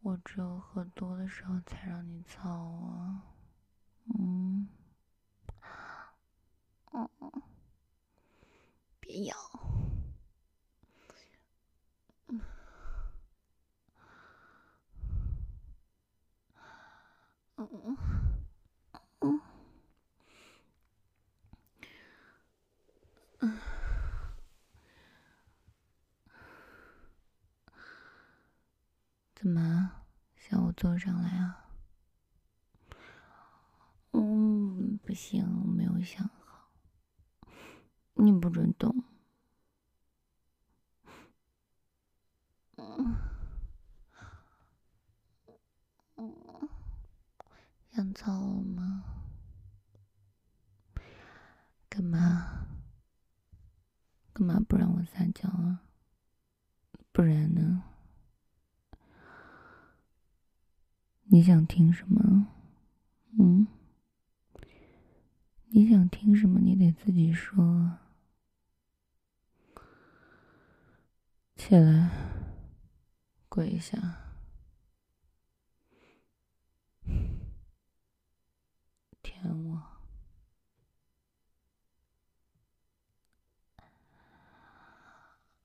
[0.00, 3.20] 我只有喝多的时候才让你操我？
[4.18, 4.68] 嗯，
[6.92, 7.30] 嗯嗯，
[8.98, 9.36] 别咬。
[17.58, 17.96] 嗯嗯
[19.20, 19.40] 嗯
[23.40, 23.58] 嗯，
[29.46, 29.92] 怎么
[30.34, 31.68] 想我坐上来啊？
[34.10, 36.68] 嗯，不行，我没有想好，
[38.14, 39.04] 你不准动。
[42.74, 43.16] 嗯。
[47.92, 49.04] 想操我吗？
[51.88, 52.66] 干嘛？
[54.32, 55.82] 干嘛不让我撒娇啊？
[57.12, 57.84] 不然呢？
[61.36, 62.46] 你想听什么？
[63.38, 63.66] 嗯？
[65.68, 66.58] 你想听什么？
[66.58, 67.98] 你得自己说。
[71.54, 72.08] 起来，
[73.50, 73.98] 跪下。
[79.22, 79.82] 舔我，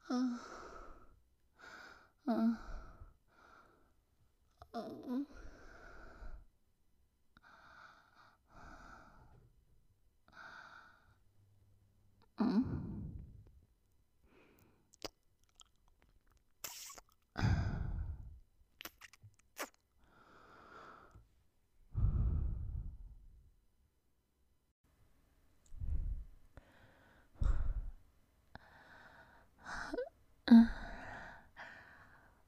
[0.09, 0.38] 嗯，
[2.26, 2.57] 嗯，
[4.74, 5.26] 嗯，
[12.41, 12.81] 嗯。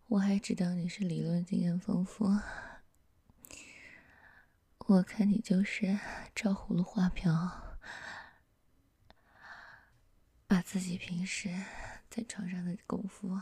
[0.07, 2.27] 我还知道你是理论经验丰富，
[4.77, 5.97] 我看你就是
[6.35, 7.77] 照葫芦画瓢，
[10.45, 11.49] 把自己平时
[12.09, 13.39] 在床上的功夫，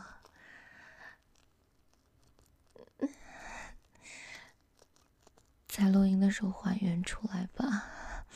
[5.66, 8.26] 在录音的时候还原出来吧。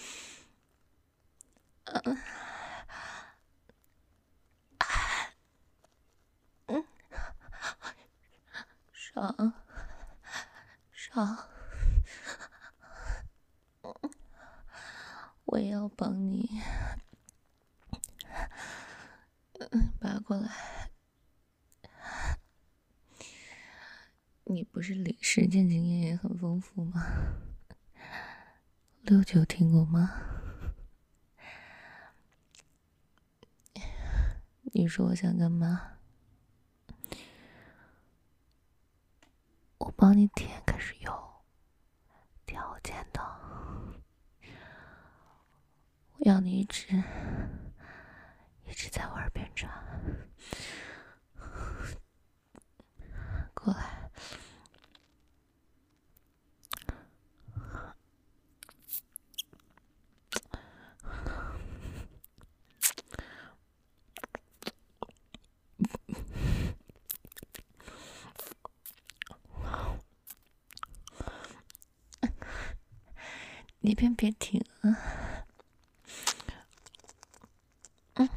[1.84, 2.16] 嗯。
[8.92, 9.54] 爽，
[10.92, 11.48] 爽，
[15.44, 16.60] 我也要帮你，
[19.98, 20.90] 拔过来。
[24.44, 24.94] 你不是
[25.38, 27.04] 实践经验也很丰富吗？
[29.02, 30.10] 六九听过吗？
[34.72, 35.98] 你说我想干嘛？
[39.76, 41.12] 我帮你舔，可是有
[42.46, 43.20] 条件的。
[46.12, 46.96] 我要你一直
[48.64, 49.70] 一直在我耳边转，
[53.52, 53.94] 过来。
[73.98, 75.46] 你别别停啊！
[78.14, 78.28] 嗯，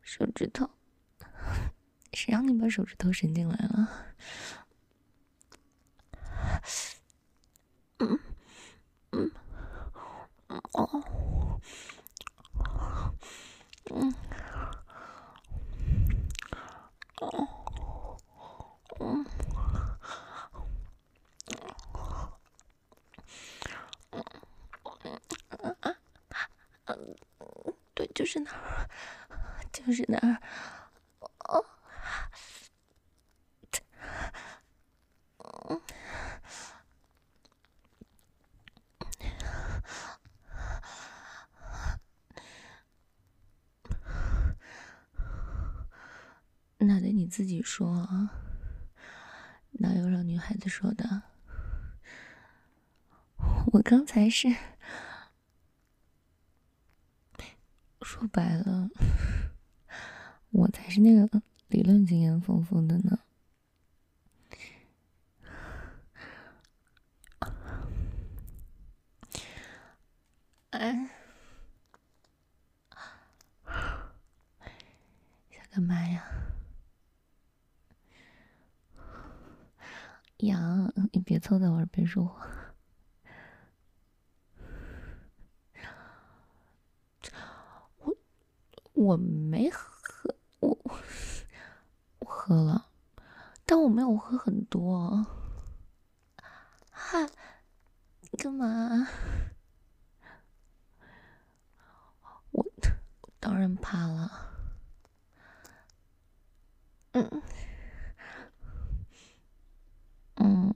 [0.00, 0.70] 手指头，
[2.14, 4.06] 谁让你把手指头伸进来了？
[7.98, 8.18] 嗯
[9.10, 9.30] 嗯
[10.72, 11.02] 哦
[13.90, 14.14] 嗯
[17.20, 17.48] 哦
[18.98, 19.26] 嗯。
[28.14, 28.88] 就是那儿，
[29.72, 30.40] 就是那儿，
[31.48, 31.64] 哦，
[35.68, 35.80] 嗯，
[46.78, 48.30] 那得你自己说啊，
[49.70, 51.22] 哪有让女孩子说的？
[53.72, 54.48] 我刚才是。
[58.00, 58.88] 说白了，
[60.50, 63.18] 我才是那个理论经验丰富的呢。
[70.70, 71.10] 哎，
[75.50, 76.24] 想干嘛呀？
[80.38, 81.56] 杨，你别凑
[82.12, 82.46] 在我耳边说话。
[87.98, 88.14] 我
[88.92, 90.78] 我没喝，我
[92.18, 92.86] 我喝了，
[93.64, 95.26] 但我没有喝很多。
[96.90, 97.26] 哈，
[98.20, 99.08] 你干嘛？
[102.50, 102.66] 我
[103.40, 104.50] 当然怕了。
[107.12, 107.42] 嗯。
[110.36, 110.74] 嗯，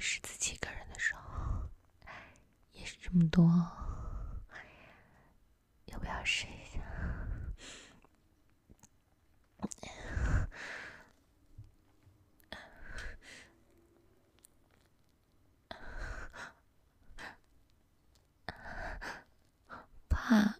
[0.00, 1.68] 是自己一个人的时候
[2.72, 3.44] 也是这么多，
[5.86, 6.80] 要不要试一下？
[20.08, 20.56] 怕。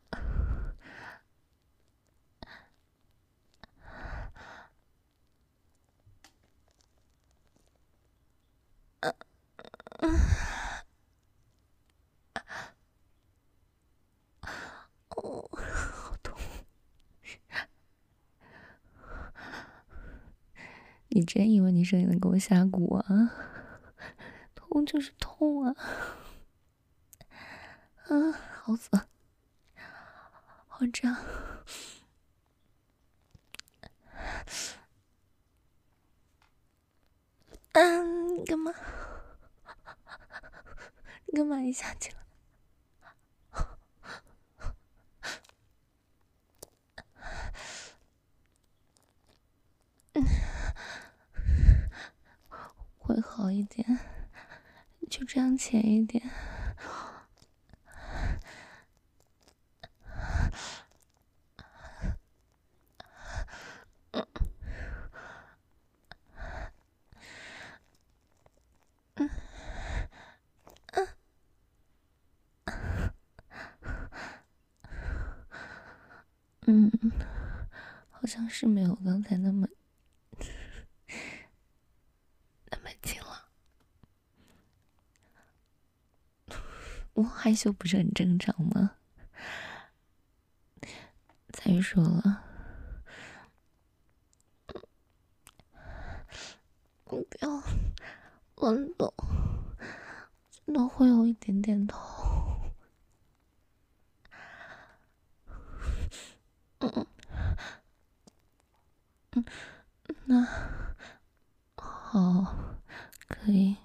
[21.21, 23.31] 你真以为你声音能给我下蛊啊？
[24.55, 25.77] 痛就是痛啊！
[28.09, 28.89] 啊，好死，
[30.67, 31.15] 好胀！
[37.73, 38.73] 嗯，干嘛？
[41.27, 42.17] 你干嘛一下去了？
[52.99, 53.99] 会好一点，
[55.11, 56.31] 就这样浅一点。
[76.67, 76.93] 嗯，
[78.09, 79.67] 好像是没有刚才那么。
[87.15, 88.93] 我害羞不是很正常吗？
[91.49, 92.45] 再说了，
[97.11, 97.61] 你不要
[98.55, 99.13] 乱动，
[100.65, 101.99] 真的会有一点点痛。
[106.79, 107.07] 嗯
[109.33, 109.45] 嗯，
[110.27, 110.47] 那
[111.75, 112.55] 好，
[113.27, 113.77] 可以。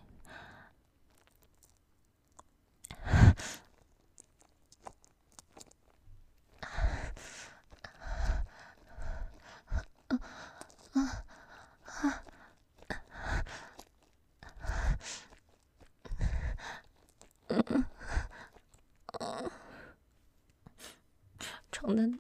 [21.72, 22.20] 床单，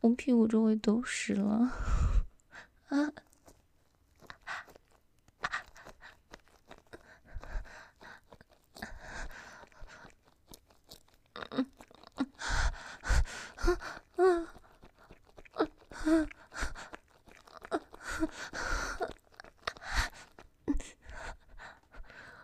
[0.00, 1.72] 我屁股周围都湿了，
[2.90, 3.10] 啊！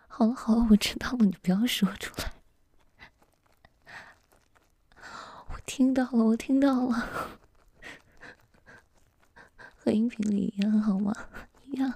[0.09, 2.33] 好了好了，我知道了，你不要说出来。
[5.49, 7.11] 我听到了，我听到了，
[9.95, 11.15] 音频里一样，好吗？
[11.67, 11.95] 一样。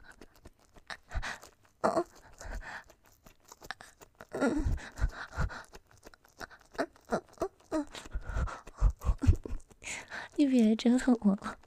[10.36, 11.59] 你别折腾我了。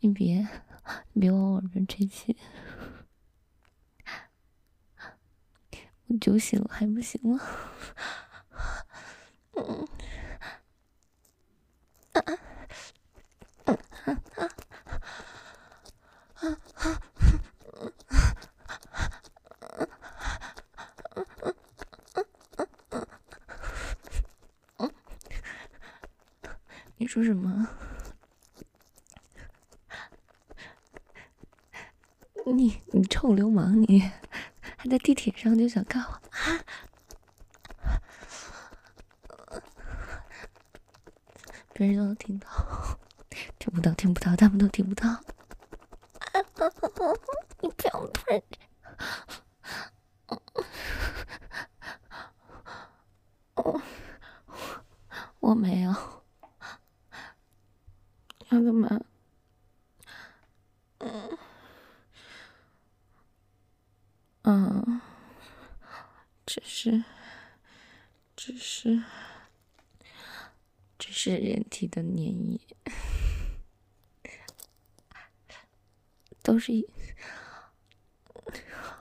[0.00, 0.46] 你别，
[1.14, 2.36] 你别往我耳边吹气，
[6.06, 7.40] 我酒醒了还不行吗？
[9.52, 9.86] 嗯，
[12.12, 12.32] 啊啊
[13.64, 14.10] 啊啊
[16.34, 16.48] 啊
[24.78, 24.90] 啊！
[26.96, 27.66] 你说什么？
[32.54, 34.00] 你你臭流氓，你
[34.76, 36.64] 还在地铁上就想看我啊？
[41.72, 42.48] 别人都能听到，
[43.58, 45.20] 听不到，听不到，他们都听不到。
[47.60, 48.40] 你不要喷！
[55.40, 55.90] 我没有。
[58.52, 59.00] 要干嘛？
[60.98, 61.38] 嗯。
[64.42, 65.00] 嗯。
[66.44, 67.04] 只是，
[68.34, 69.04] 只是。
[71.12, 72.58] 是人体的粘液，
[76.42, 76.88] 都是一。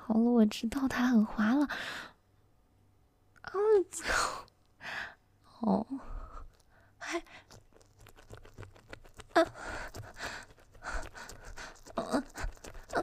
[0.01, 1.66] 好了，我知道他很坏了。
[3.43, 3.53] 啊，
[3.89, 4.45] 操！
[5.62, 5.88] 哦，
[6.97, 7.18] 还
[9.34, 9.41] 啊
[11.95, 12.24] 啊啊
[12.76, 12.93] 啊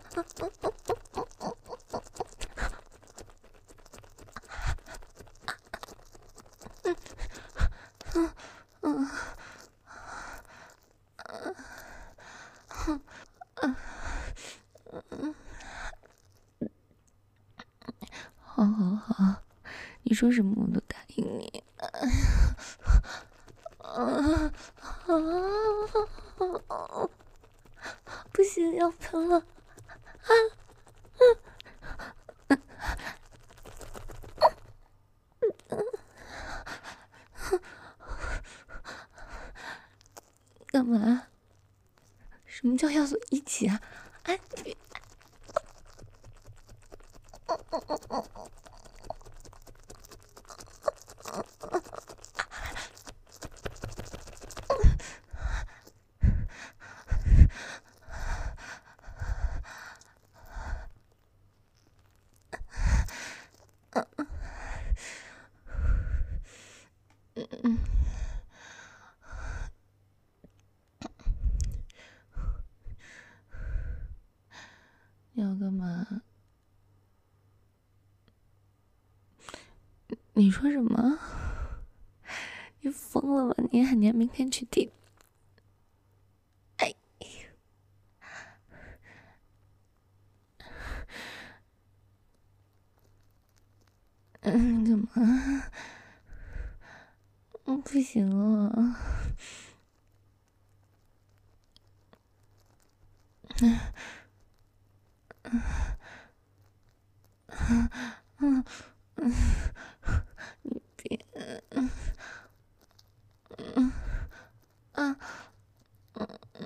[13.62, 13.76] 啊！
[18.44, 19.42] 好好好，
[20.02, 21.62] 你说什么我都答应你。
[28.32, 29.44] 不行，要喷了！
[40.68, 41.26] 干嘛？
[42.46, 43.78] 什么叫要素一起啊？
[44.22, 44.40] 哎！
[75.38, 76.22] 你要干嘛？
[80.36, 81.18] 你说什么？
[82.82, 83.64] 你疯了吧？
[83.72, 84.92] 你喊你明天去地？
[86.78, 86.94] 哎，
[94.42, 95.62] 嗯，干嘛？
[97.64, 98.72] 嗯，不行了。
[98.76, 98.94] 嗯。
[103.58, 103.78] 嗯
[107.48, 107.90] 嗯
[108.38, 108.64] 嗯
[109.16, 109.32] 嗯，
[110.62, 111.90] 你别嗯嗯
[114.94, 115.16] 嗯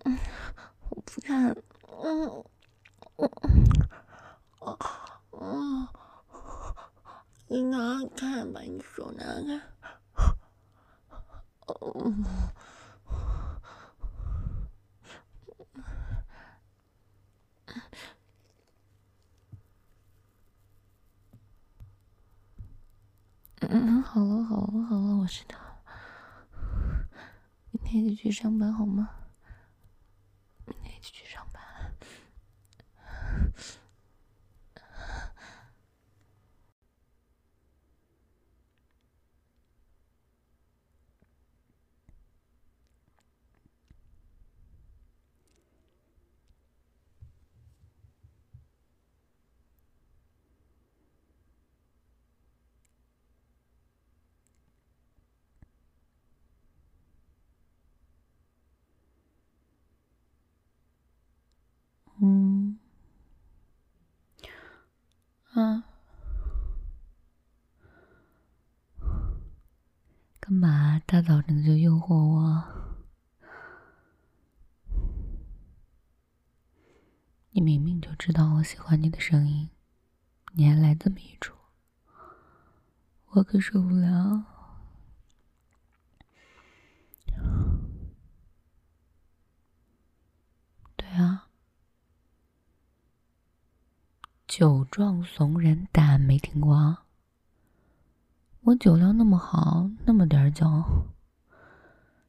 [0.04, 0.18] 嗯，
[0.90, 1.50] 我不看，
[2.02, 2.44] 嗯
[3.18, 3.30] 嗯
[4.60, 4.78] 嗯
[5.32, 5.88] 嗯，
[7.48, 9.60] 你拿开，把你手拿开，
[11.94, 12.24] 嗯。
[23.68, 25.56] 嗯，好了好了好了，我知道。
[27.92, 29.10] 明天就去上班好吗？
[30.64, 31.60] 明天就去上班。
[62.22, 62.78] 嗯，
[65.54, 65.82] 啊，
[70.38, 72.64] 干嘛大早晨就诱惑我？
[77.50, 79.68] 你明明就知道我喜欢你的声音，
[80.52, 81.56] 你还来这么一出，
[83.30, 84.44] 我可受不了。
[90.94, 91.48] 对啊
[94.46, 97.04] 酒壮怂人胆，没听过啊？
[98.62, 100.66] 我酒量那么好，那么点酒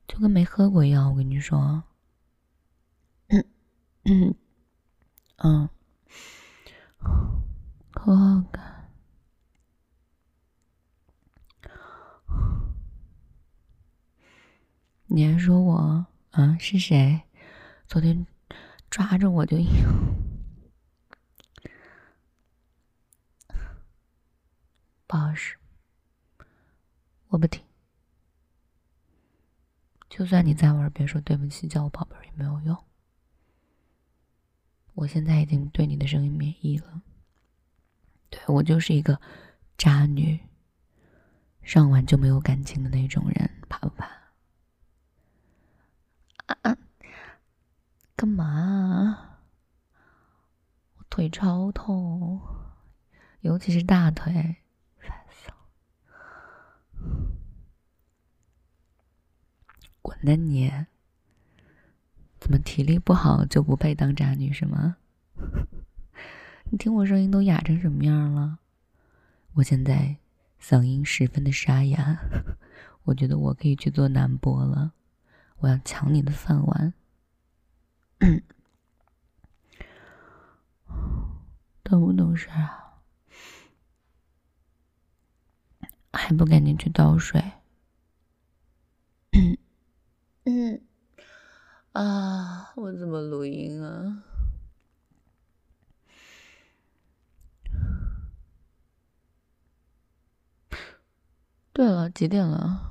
[0.07, 1.11] 就跟没喝过一样。
[1.11, 1.83] 我跟你说，
[3.27, 3.45] 嗯
[4.05, 4.33] 嗯，
[5.37, 5.69] 嗯，
[7.91, 8.89] 可好干。
[15.07, 16.57] 你还说我啊？
[16.57, 17.21] 是谁？
[17.87, 18.25] 昨天
[18.89, 19.65] 抓着我就，
[25.05, 25.60] 不好使。
[27.31, 27.63] 我不听。
[30.09, 32.77] 就算你在玩，别说对不起，叫我宝贝儿也没有用。
[34.93, 37.01] 我现在已经对你的声音免疫了。
[38.29, 39.21] 对，我就是一个
[39.77, 40.41] 渣女，
[41.61, 44.05] 上完就没有感情的那种人，怕不怕？
[46.47, 46.77] 啊啊！
[48.17, 49.39] 干嘛？
[50.97, 52.41] 我腿超痛，
[53.39, 54.57] 尤其是大腿，
[54.97, 55.55] 烦死了！
[60.01, 60.71] 滚蛋你！
[62.39, 64.97] 怎么体力不好就不配当渣女是吗？
[66.71, 68.59] 你听我声音都哑成什么样了？
[69.53, 70.17] 我现在
[70.59, 72.17] 嗓音十分的沙哑，
[73.03, 74.93] 我觉得我可以去做男播了。
[75.57, 76.93] 我要抢你的饭碗，
[81.83, 83.01] 懂不懂事啊？
[86.13, 87.39] 还不赶紧去倒水？
[90.53, 90.81] 嗯
[91.93, 94.23] 啊，我怎么录音啊？
[101.71, 102.81] 对了，几点了？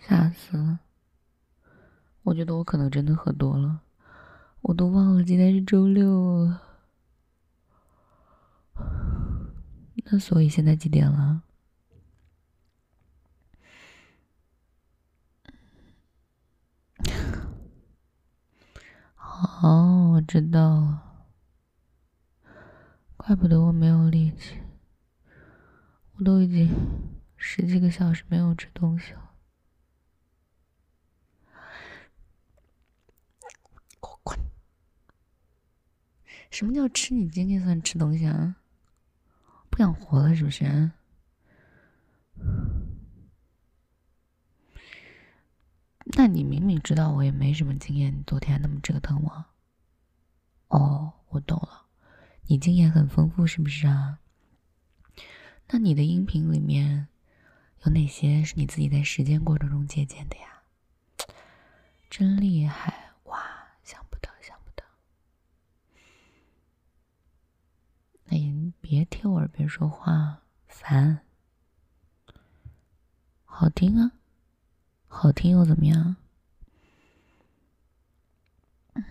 [0.00, 0.80] 吓死了！
[2.24, 3.82] 我觉得我可能真的喝多了，
[4.62, 6.60] 我都忘了今天是周六了。
[10.08, 11.44] 那所以现在几点了？
[19.62, 21.02] 哦，我知道了。
[23.16, 24.62] 怪不得我没有力气。
[26.14, 26.70] 我都已经
[27.36, 29.34] 十几个小时没有吃东西了，
[34.00, 34.38] 给我滚！
[36.50, 38.56] 什么叫吃你经济算吃东西啊？
[39.68, 40.90] 不想活了是不是？
[46.14, 49.44] 那你明明知道我也没什么经验，你昨天还那么折腾我。
[50.68, 51.86] 哦，我懂了，
[52.46, 54.20] 你经验很丰富是不是啊？
[55.68, 57.08] 那你的音频里面
[57.84, 60.62] 有哪些是你自己在实践过程中借鉴的呀？
[62.08, 63.42] 真厉害哇！
[63.82, 64.84] 想不到，想不到。
[68.26, 71.20] 那你别贴我耳边说话，烦。
[73.44, 74.12] 好听啊，
[75.08, 76.16] 好听又怎么样？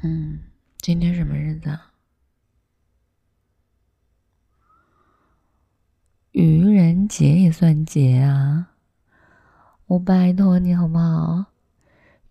[0.03, 0.39] 嗯，
[0.77, 1.93] 今天什么日子啊？
[6.31, 8.73] 愚人节也算节啊！
[9.87, 11.45] 我拜托你好不好？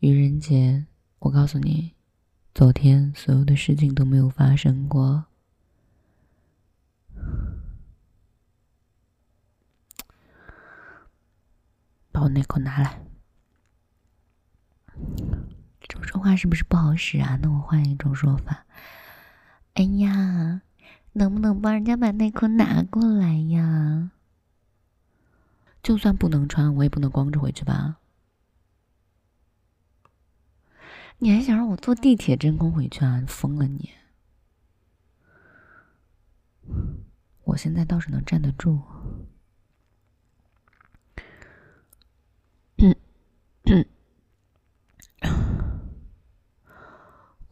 [0.01, 0.87] 愚人节，
[1.21, 1.95] 我告诉你，
[2.55, 5.25] 昨天所有的事情都没有发生过。
[12.13, 13.01] 把我内裤拿来。
[15.81, 17.39] 这种说话是不是不好使啊？
[17.43, 18.65] 那我换一种说法。
[19.75, 20.63] 哎呀！
[21.17, 24.11] 能不能帮人家把内裤拿过来呀？
[25.81, 27.99] 就算不能穿，我也不能光着回去吧？
[31.19, 33.23] 你还想让我坐地铁真空回去啊？
[33.29, 33.91] 疯了你！
[37.45, 38.83] 我现在倒是能站得住。
[42.79, 42.97] 嗯
[43.65, 43.87] 嗯，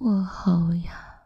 [0.04, 1.22] 我好呀。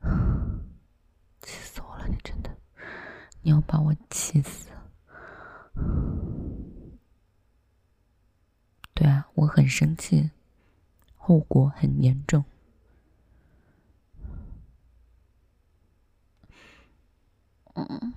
[1.42, 2.06] 气死我了！
[2.06, 2.56] 你真的
[3.42, 4.68] 你要把我气死！
[8.94, 10.30] 对啊，我很生气，
[11.16, 12.44] 后果很严重。
[17.74, 18.14] 嗯，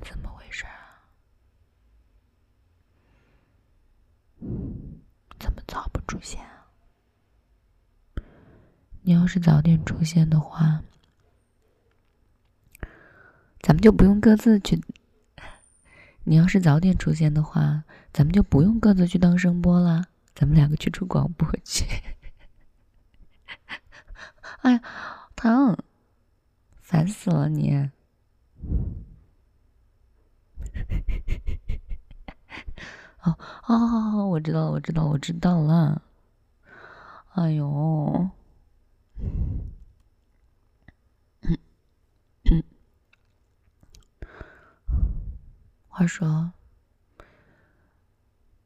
[0.00, 1.02] 怎么回事啊？
[5.38, 6.38] 怎么早不出现？
[9.00, 10.82] 你要是早点出现的话。
[13.62, 14.78] 咱们就不用各自去。
[16.24, 20.04] 你要是早点出现的话，咱们就不用各自去当声波了。
[20.34, 21.86] 咱们两个去出广播去。
[24.60, 24.82] 哎呀，
[25.34, 25.74] 疼！
[26.82, 27.88] 烦死了你！
[33.22, 36.02] 哦，好好好，我知道了，我知道，我知道了。
[37.34, 38.30] 哎呦！
[45.88, 46.52] 话说，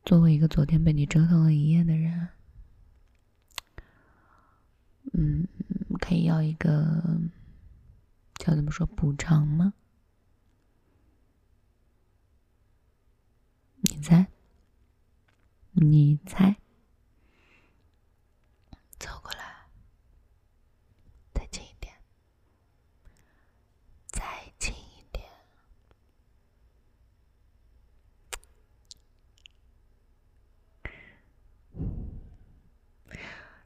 [0.04, 2.28] 作为一个昨天被你折腾了一夜的人，
[5.12, 5.46] 嗯，
[6.00, 7.02] 可以要一个
[8.36, 9.74] 叫怎么说补偿吗？
[13.82, 14.26] 你猜？
[15.78, 16.56] 你猜？
[18.98, 19.66] 走过来，
[21.34, 21.92] 再近一点，
[24.06, 24.22] 再
[24.58, 25.22] 近一点。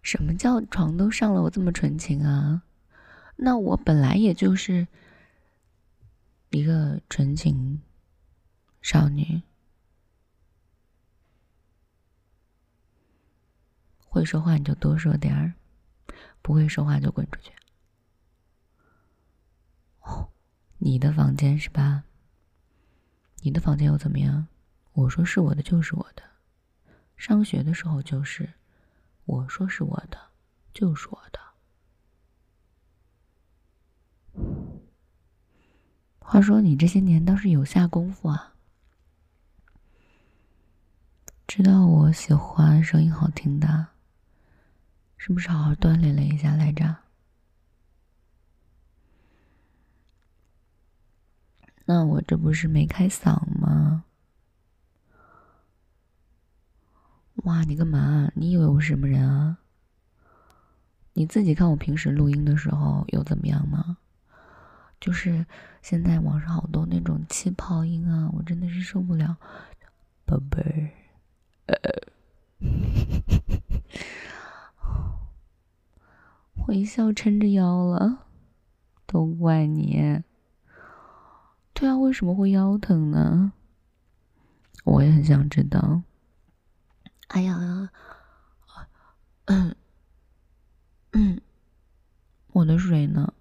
[0.02, 2.64] 什么叫床都上了，我这么纯情啊？
[3.36, 4.88] 那我本来也就是
[6.50, 7.80] 一个纯情
[8.82, 9.42] 少女。
[14.10, 15.54] 会说话你就多说点儿，
[16.42, 17.52] 不会说话就滚出去。
[20.00, 20.28] 哦，
[20.78, 22.02] 你的房间是吧？
[23.42, 24.48] 你的房间又怎么样？
[24.92, 26.24] 我说是我的就是我的，
[27.16, 28.52] 上学的时候就是，
[29.26, 30.18] 我说是我的
[30.74, 31.38] 就是我的。
[36.18, 38.54] 话说你这些年倒是有下功夫啊，
[41.46, 43.86] 知道我喜欢声音好听的。
[45.22, 46.96] 是不是好好锻炼了一下来着？
[51.84, 54.04] 那我这不是没开嗓吗？
[57.44, 58.32] 哇，你干嘛？
[58.34, 59.58] 你以为我是什么人啊？
[61.12, 63.98] 你自己看我平时录音的时候又怎么样吗？
[64.98, 65.44] 就是
[65.82, 69.36] 现在网上好多那种气泡音啊，我真的是受不了，
[70.24, 70.62] 宝贝
[71.66, 71.76] 儿，呃。
[76.66, 78.26] 我一笑撑着腰了，
[79.06, 80.22] 都怪你。
[81.72, 83.52] 对啊，为什么会腰疼呢？
[84.84, 86.02] 我也很想知道。
[87.28, 87.90] 哎呀，
[89.46, 89.74] 嗯
[91.12, 91.40] 嗯，
[92.52, 93.32] 我的水呢？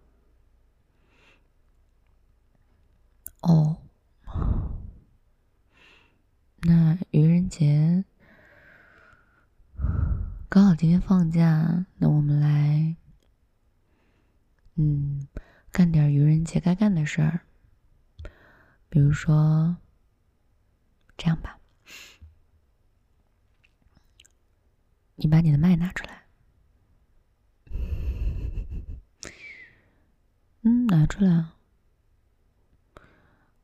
[3.41, 3.77] 哦，
[6.61, 8.03] 那愚人节
[10.49, 12.95] 刚好今天放假，那我们来。
[14.81, 15.27] 嗯，
[15.73, 17.41] 干点愚人节该干的事儿，
[18.87, 19.75] 比如说，
[21.17, 21.59] 这样吧，
[25.15, 26.23] 你把你的麦拿出来，
[30.63, 31.47] 嗯，拿出来，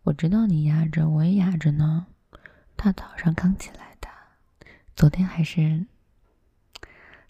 [0.03, 2.07] 我知道你压着，我也压着呢，
[2.75, 4.09] 大早上刚起来的，
[4.97, 5.85] 昨天还是，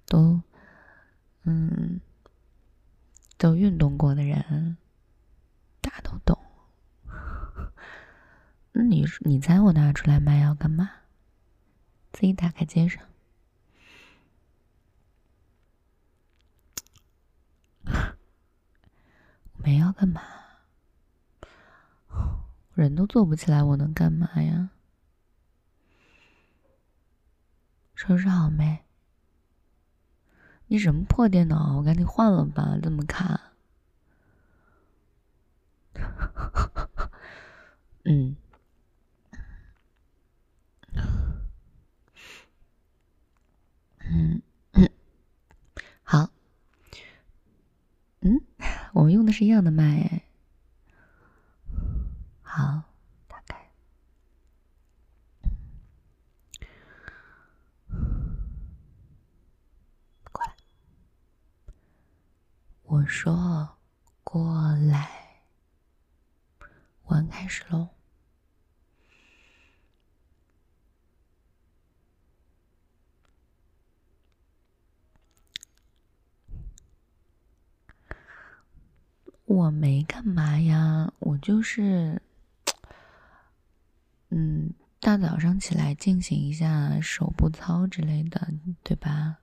[0.07, 0.41] 都，
[1.43, 2.01] 嗯。
[3.37, 4.77] 都运动过的人，
[5.81, 6.39] 大都懂。
[8.71, 10.91] 你你猜我拿出来卖要干嘛？
[12.11, 13.03] 自己打开接上。
[19.57, 20.21] 没要干嘛？
[22.73, 24.69] 人都坐不起来，我能干嘛呀？
[27.95, 28.84] 收拾好没？
[30.67, 31.77] 你什么破电脑？
[31.77, 33.39] 我赶紧换了吧，这么卡。
[38.05, 38.35] 嗯，
[43.99, 44.41] 嗯
[44.73, 44.89] 嗯，
[46.03, 46.29] 好。
[48.21, 48.41] 嗯，
[48.93, 50.21] 我们用的是一样的麦。
[52.43, 52.94] 好。
[62.95, 63.77] 我说
[64.23, 65.41] ：“过来，
[67.03, 67.89] 玩开始喽。”
[79.43, 82.21] 我没干嘛呀，我就是，
[84.31, 88.47] 嗯，大早上起来进行一下手部操之类的，
[88.83, 89.39] 对吧？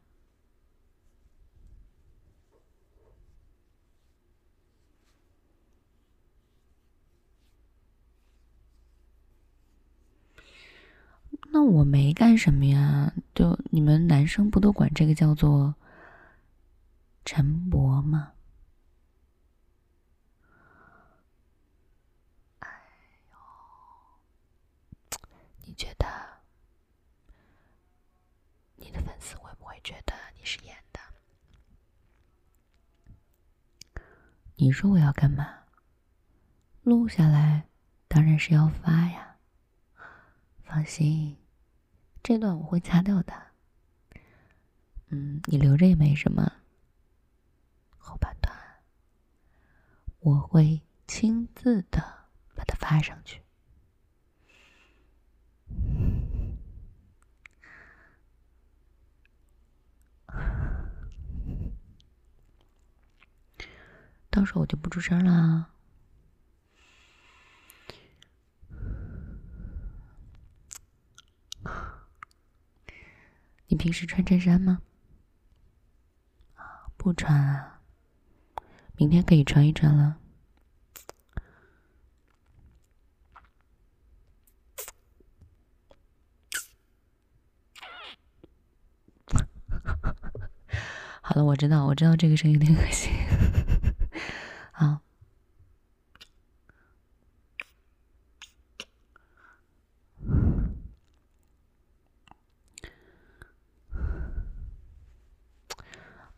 [11.55, 15.75] 那我没干什么呀，就你们男生不都管这个叫做
[17.27, 18.33] 晨勃吗？
[22.61, 22.69] 哎
[23.31, 23.37] 呦，
[25.67, 26.07] 你觉得
[28.77, 31.01] 你的粉丝会不会觉得你是演的？
[34.57, 35.47] 你说我要干嘛？
[36.83, 37.69] 录下来，
[38.09, 39.37] 当然是要发呀。
[40.65, 41.37] 放心。
[42.23, 43.35] 这段我会掐掉的，
[45.09, 46.53] 嗯，你留着也没什么。
[47.99, 48.57] 后半段。
[50.21, 52.01] 我会亲自的
[52.55, 53.43] 把它发上去。
[64.31, 65.72] 到时候我就不出声了。
[73.73, 74.83] 你平时穿衬衫吗？
[76.99, 77.81] 不穿啊，
[78.99, 80.19] 明天可以穿一穿了。
[91.23, 93.11] 好了，我知道，我知道这个声音有点恶心。
[94.73, 95.01] 好，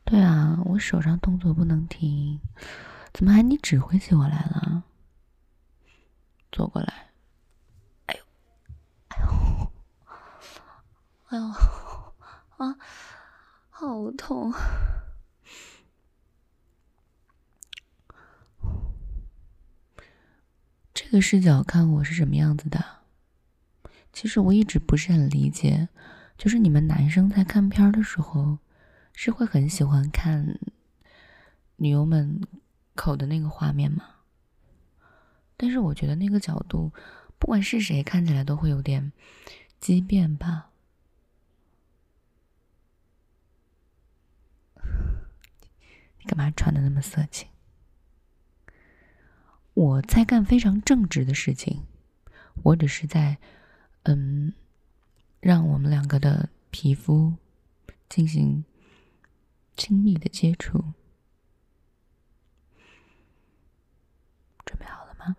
[0.04, 2.38] 对啊，我手上动作不能停，
[3.10, 4.84] 怎么还你指挥起我来了？
[6.52, 7.10] 坐过来，
[8.04, 8.22] 哎呦，
[9.08, 9.72] 哎呦，
[11.28, 11.44] 哎呦，
[12.58, 12.76] 啊，
[13.70, 14.52] 好痛！
[20.92, 22.84] 这个视角看我是什么样子的？
[24.12, 25.88] 其实我一直不是很理解，
[26.36, 28.58] 就是你们男生在看片儿的时候，
[29.14, 30.60] 是会很喜欢看
[31.76, 32.46] 女优们
[32.94, 34.04] 口的那个画面吗？
[35.56, 36.92] 但是我觉得那个角度，
[37.38, 39.12] 不管是谁看起来都会有点
[39.80, 40.70] 畸变吧。
[46.18, 47.48] 你干嘛穿的那么色情？
[49.74, 51.84] 我在干非常正直的事情，
[52.62, 53.38] 我只是在，
[54.04, 54.52] 嗯，
[55.40, 57.34] 让我们两个的皮肤
[58.08, 58.64] 进行
[59.76, 60.78] 亲密的接触。
[64.64, 65.36] 准备好了吗？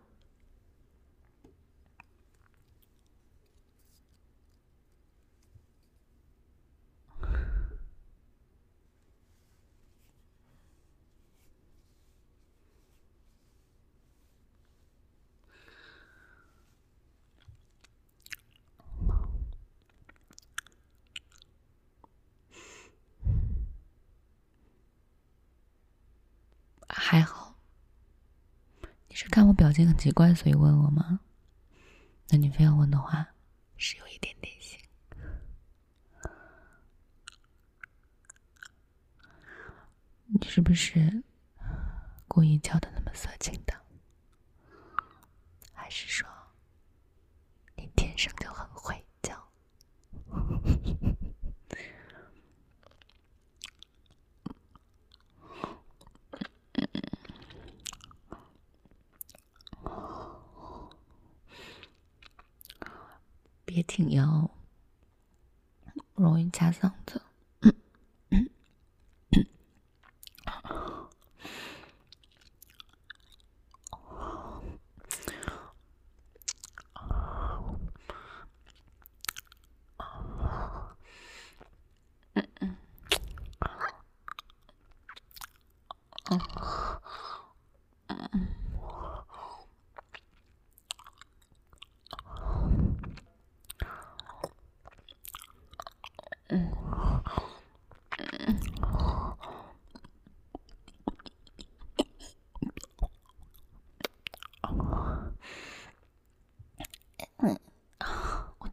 [26.88, 27.56] 还好，
[29.18, 31.22] 是看我表情很奇怪，所以问我吗？
[32.28, 33.26] 那你非要问的话，
[33.78, 34.78] 是有一点点性。
[40.26, 41.24] 你是不是
[42.28, 43.74] 故意叫的那么色情的？
[45.72, 46.28] 还是说
[47.78, 49.48] 你天生就很会叫？
[63.76, 64.50] 也挺腰，
[66.16, 67.22] 容易夹嗓子。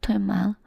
[0.01, 0.57] 腿麻了，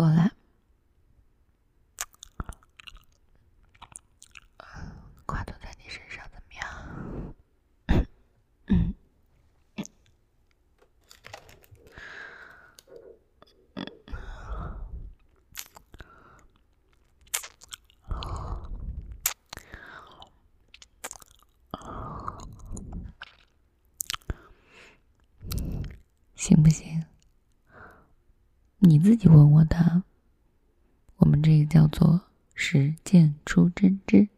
[0.00, 0.32] 过来。
[5.26, 6.64] 跨度在你身上怎么样
[26.36, 27.09] 行不行？
[28.90, 30.02] 你自己问我的。
[31.18, 32.22] 我们这个叫做
[32.56, 34.28] 实践出真知，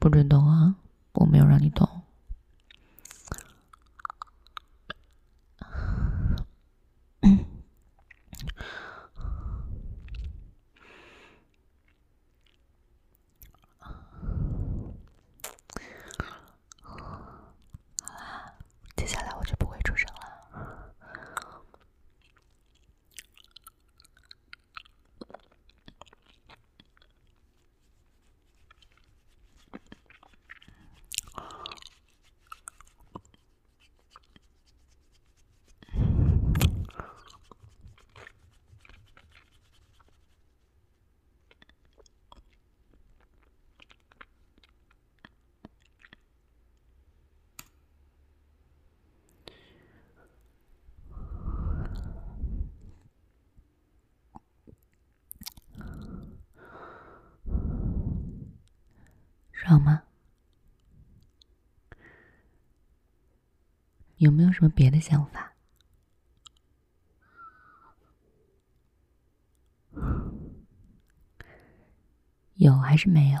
[0.00, 0.74] 不准动啊！
[1.12, 1.88] 我没有让你动。
[59.52, 60.02] 知道吗？
[64.16, 65.52] 有没有什么别的想法？
[72.54, 73.40] 有还是没有？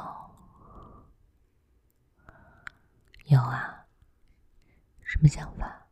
[3.26, 3.86] 有啊。
[5.02, 5.86] 什么想法？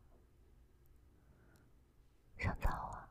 [2.38, 3.10] 想操啊？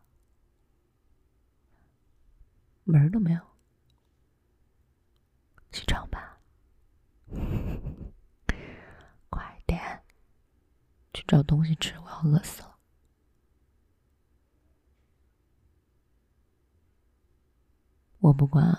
[2.85, 3.41] 门儿都没有。
[5.71, 6.39] 起床吧。
[9.29, 10.01] 快点。
[11.13, 12.79] 去找东西吃，我要饿死了。
[18.17, 18.75] 我不管。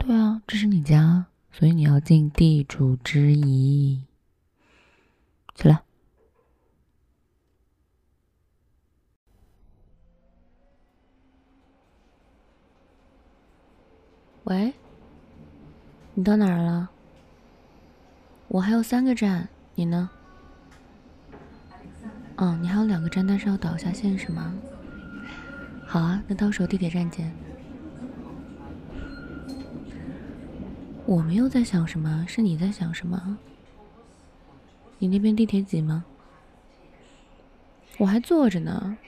[0.00, 1.26] 对啊，这是你家，
[1.58, 4.04] 所以你要尽地主之谊。
[5.56, 5.80] 起来。
[14.44, 14.72] 喂，
[16.14, 16.90] 你到哪儿了？
[18.46, 20.08] 我还有三个站，你呢？
[22.36, 24.54] 哦，你还有两个站，但是要导一下线是吗？
[25.84, 27.34] 好啊，那到时候地铁站见。
[31.08, 33.38] 我没有在想什么，是你在想什么？
[34.98, 36.04] 你那边地铁挤吗？
[37.96, 38.98] 我还坐着呢。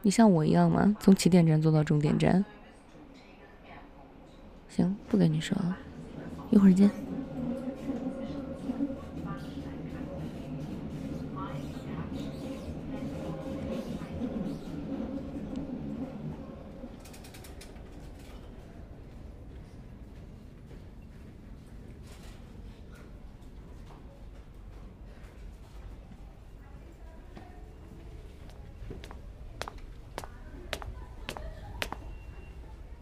[0.00, 0.96] 你像我一样吗？
[0.98, 2.42] 从起点站坐到终点站。
[4.70, 5.76] 行，不跟你说了，
[6.50, 6.90] 一会儿见。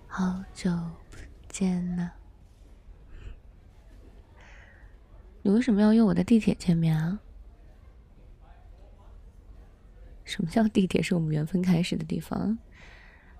[0.08, 0.70] 好久
[1.10, 2.14] 不见了，
[5.42, 7.18] 你为为什么要约我的地铁见面啊？
[10.22, 12.56] 什么叫地铁是我们缘分开始的地方？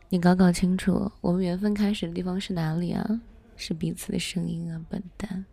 [0.09, 3.20] 你搞搞清楚，我们缘分开始的地方是哪里啊？
[3.55, 5.44] 是彼此的声音啊，笨蛋！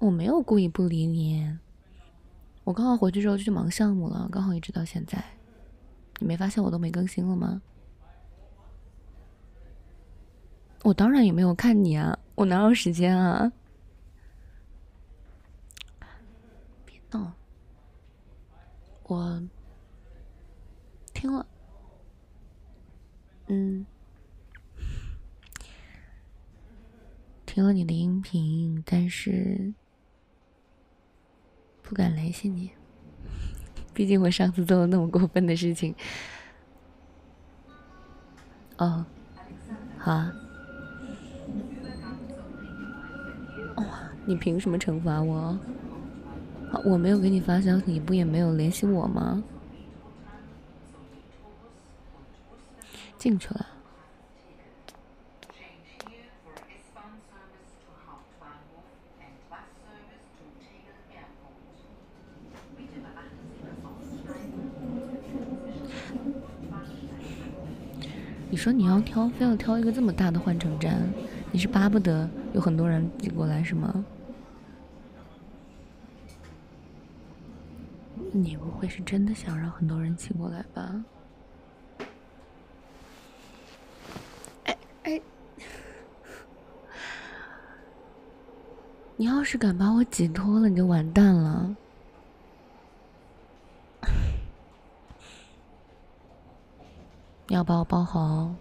[0.00, 1.56] 我没有故意不理你，
[2.64, 5.24] 我刚好回去之后就去忙项目了，刚好一直到现在。
[6.18, 7.62] 你没发现我都没更新了吗？
[10.82, 13.52] 我当然也没有看你啊，我哪有时间啊？
[16.86, 17.32] 别闹！
[19.02, 19.42] 我
[21.12, 21.44] 听了，
[23.48, 23.84] 嗯，
[27.44, 29.74] 听了你的音频，但是
[31.82, 32.70] 不敢联系你，
[33.92, 35.92] 毕竟我上次做了那么过分的事情。
[38.76, 39.04] 哦，
[39.98, 40.32] 好啊。
[44.26, 45.58] 你凭什么惩罚我？
[46.84, 49.42] 我没有给你发消息，你不也没有联系我吗？
[53.16, 53.66] 进去了。
[68.50, 71.08] 你说你要挑，非要挑一个这么大的换乘站，
[71.50, 74.04] 你是巴不得有很多人挤过来是吗？
[78.32, 81.04] 你不会是真的想让很多人挤过来吧？
[89.16, 91.74] 你要是敢把我挤脱了，你就完蛋了。
[97.48, 98.54] 你 要把我包好，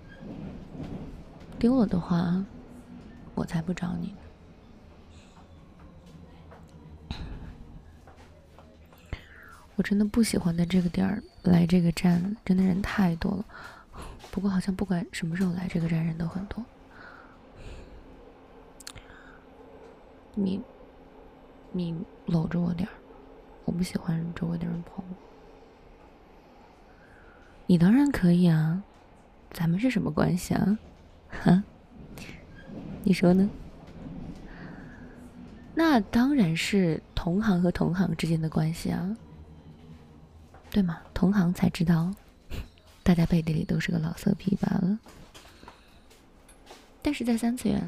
[1.59, 2.43] 丢了的话，
[3.37, 4.17] 我才不找你呢。
[9.75, 13.45] 我真的不喜欢在这个点儿来这个站，真的人太多了。
[14.31, 16.65] 不过好像不管什么时候来这个站，人都很多。
[20.33, 20.59] 你，
[21.71, 21.95] 你
[22.25, 22.93] 搂着我点儿，
[23.65, 25.15] 我不喜欢周围的人碰我。
[27.67, 28.81] 你当然可以啊，
[29.51, 30.79] 咱们是什么关系啊？
[31.29, 31.63] 哈，
[33.07, 33.49] 你说呢？
[35.73, 39.15] 那当然是同行和同行之间的关系啊。
[40.69, 40.99] 对吗？
[41.13, 42.13] 同行才知道，
[43.03, 44.99] 大家背地里都是个老色批罢了。
[47.01, 47.81] 但是在三次元，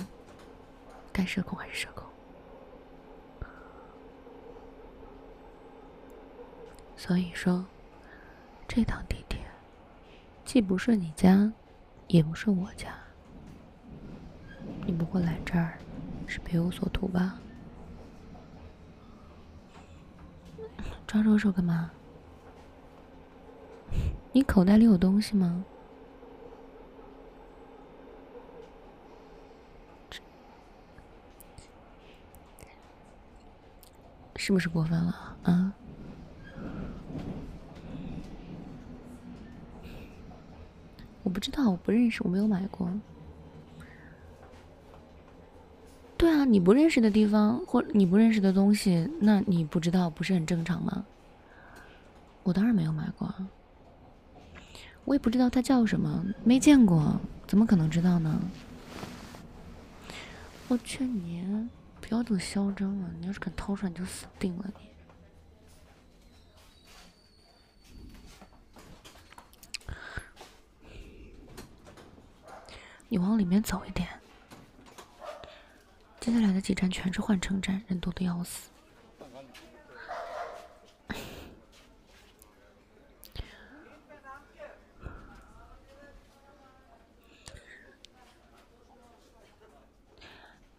[1.12, 2.08] 该社恐还是社恐。
[6.96, 7.66] 所以说，
[8.70, 9.42] 这趟地铁
[10.46, 11.52] 既不是你家，
[12.08, 12.88] 也不是我家。
[14.86, 15.78] 你不会来这儿，
[16.28, 17.40] 是别有所图吧？
[21.06, 21.92] 抓着我手干嘛？
[24.32, 25.64] 你口袋里有东西吗？
[34.36, 35.74] 是不是过分了啊？
[41.24, 42.90] 我不知道，我不认识，我没有买过。
[46.18, 51.06] 对啊，你不认识的地方或你不认识的东西，那你不知道不是很正常吗？
[52.42, 53.32] 我当然没有买过，
[55.06, 58.42] 我也不知道它叫什么，没见过，怎么可能知道呢？
[60.68, 61.70] 我劝你
[62.02, 63.12] 不要这么嚣张啊！
[63.20, 64.90] 你要是敢掏出来，你就死定了你。
[73.08, 74.08] 你往里面走一点，
[76.20, 78.70] 接下来的几站全是换乘站，人多的要死。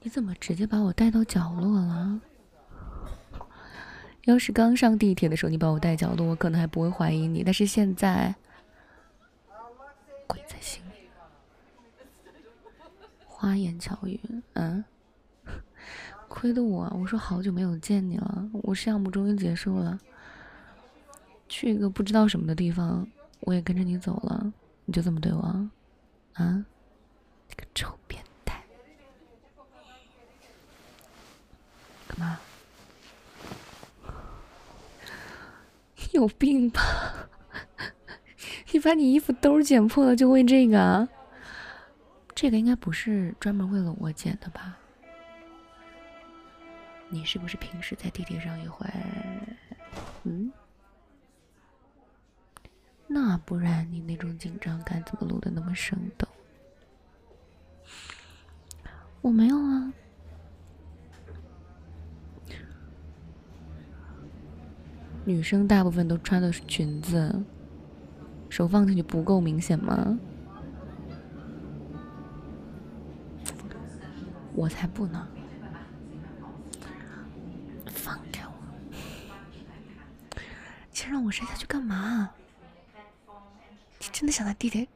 [0.03, 2.21] 你怎么直接把我带到角落了？
[4.25, 8.35] 要是刚上地铁的时候你把我带角落，我可能还不会怀疑你，但是现在。
[10.27, 10.83] 鬼才信
[13.27, 14.21] 花言巧语，
[14.53, 14.85] 嗯，
[16.31, 19.98] 亏的我，我说好久没有见你了，我项目终于结束了，
[21.48, 23.05] 去一个不知道什么的地方，
[23.40, 24.52] 我也跟着你走了，
[24.85, 25.40] 你就这么对我，
[26.35, 26.65] 啊，
[27.48, 28.62] 这个臭变态，
[32.07, 32.39] 干嘛？
[36.12, 37.28] 有病吧？
[38.70, 41.09] 你把你衣服兜剪破了就为这个？
[42.36, 44.78] 这个应该不是专门为了我剪的吧？
[47.11, 48.89] 你是不是平时在地铁上也会？
[50.23, 50.53] 嗯？
[53.09, 56.28] 那不然你那种紧张感怎么录的那么生动？
[59.20, 59.93] 我没有啊。
[65.24, 67.45] 女生大部分都穿的是裙子，
[68.49, 70.19] 手放进去不够明显吗？
[74.55, 75.28] 我才不呢！
[77.87, 78.53] 放开我！
[80.37, 80.41] 你
[80.91, 82.31] 先让我睡下去干嘛？
[83.99, 84.87] 你真的想在地铁？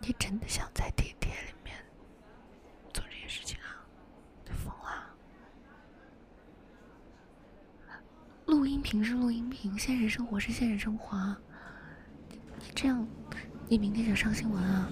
[0.00, 1.74] 你真的想在地铁里面
[2.92, 3.80] 做这些事情啊？
[4.44, 5.06] 你疯了！
[8.44, 11.34] 录音屏是录音屏，现实生活是现实生活。
[12.58, 13.06] 你这样，
[13.66, 14.90] 你明天想上新闻啊？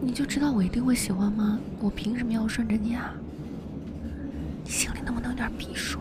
[0.00, 1.58] 你就知道我一定会喜欢吗？
[1.80, 3.14] 我凭什么要顺着你啊？
[4.64, 6.00] 你心里能不能有点逼数？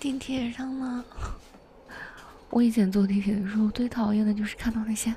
[0.00, 1.02] 地铁上吗？
[2.50, 5.14] 我以前坐地铁的时候，最讨厌的就是看到那些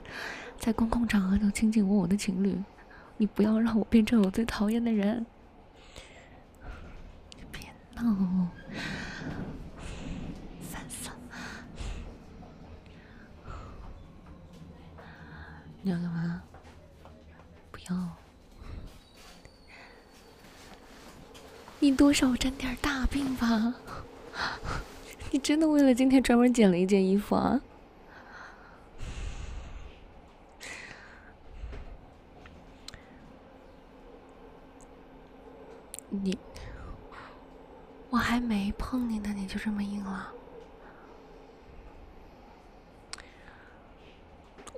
[0.60, 2.56] 在公共场合都卿卿我我的情侣。
[3.18, 5.26] 你不要让我变成我最讨厌的人！
[7.52, 8.04] 别闹，
[10.62, 11.16] 烦死了！
[15.82, 16.44] 你要干嘛？
[17.72, 18.10] 不要！
[21.80, 23.74] 你多少沾点大病吧？
[25.32, 27.62] 你真的为了今天专门捡了一件衣服啊？
[36.10, 36.38] 你，
[38.10, 40.32] 我还没碰你呢，你就这么硬了？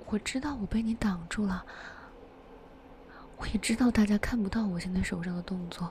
[0.06, 1.64] 我知道我被你挡住了，
[3.38, 5.90] 我也知道大家看不到我现在手上的动作，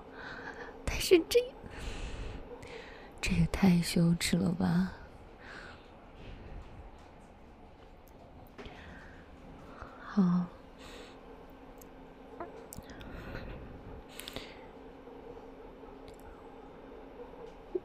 [0.85, 1.39] 但是这……
[3.21, 4.93] 这也太羞耻了吧！
[10.01, 10.45] 好，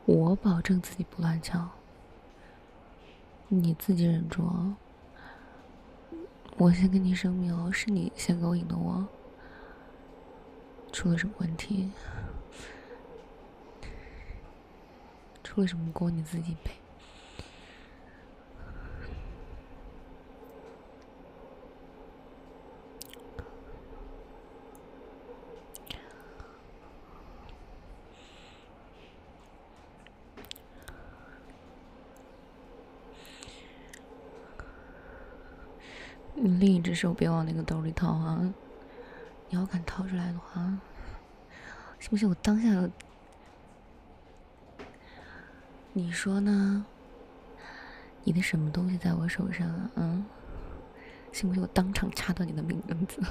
[0.06, 1.68] 我保证自己不乱叫，
[3.48, 4.76] 你自己忍住哦。
[6.56, 9.06] 我先跟你声明哦，是你先勾引的我，
[10.92, 11.90] 出了什么问题？
[15.56, 16.70] 为什么锅你自己背。
[36.36, 38.52] 你另一只手别往那个兜里掏啊！
[39.48, 40.60] 你要敢掏出来的话，
[42.00, 42.90] 信不信我当下？
[45.96, 46.84] 你说呢？
[48.24, 49.90] 你的什么东西在我手上啊？
[49.94, 50.26] 嗯？
[51.30, 53.22] 信不信我当场掐断你的命根子？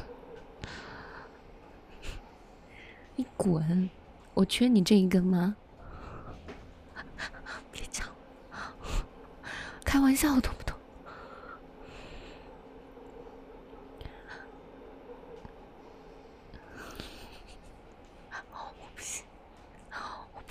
[3.17, 3.89] 你滚！
[4.33, 5.57] 我缺你这一根吗？
[7.69, 8.07] 别讲，
[9.83, 10.77] 开玩笑的吧懂？
[20.33, 20.41] 我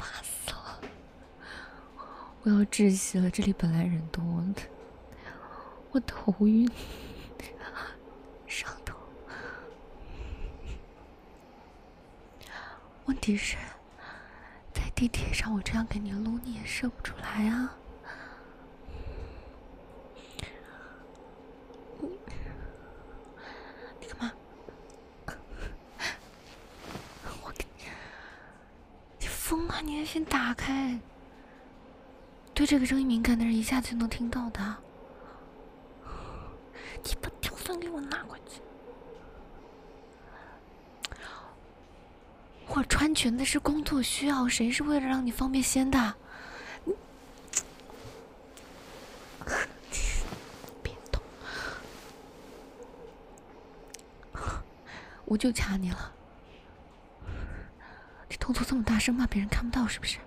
[2.53, 4.23] 要窒息了，这里本来人多
[4.55, 4.63] 的，
[5.91, 6.71] 我头晕，
[8.47, 8.97] 上头。
[13.07, 13.57] 问题是，
[14.73, 17.75] 在地铁上，我这样给你撸，你也射不出来啊！
[24.01, 24.33] 你干嘛？
[27.43, 27.85] 我给你，
[29.21, 29.81] 你疯啊！
[29.81, 30.99] 你先打开。
[32.63, 34.77] 对这个声音敏感的人，一下子就能听到的。
[37.03, 38.61] 你把吊扇给我拿过去。
[42.69, 46.15] 我穿裙子是工作需要，谁是为了让你方便掀的？
[50.85, 51.21] 别动，
[55.25, 56.13] 我就掐你了。
[58.29, 60.19] 你动作这么大声，怕别人看不到是不是？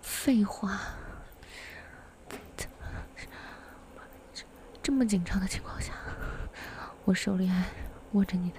[0.00, 0.78] 废话，
[2.56, 2.66] 这
[4.88, 5.92] 这么紧张的情况下，
[7.04, 7.62] 我手里还
[8.12, 8.56] 握着你的，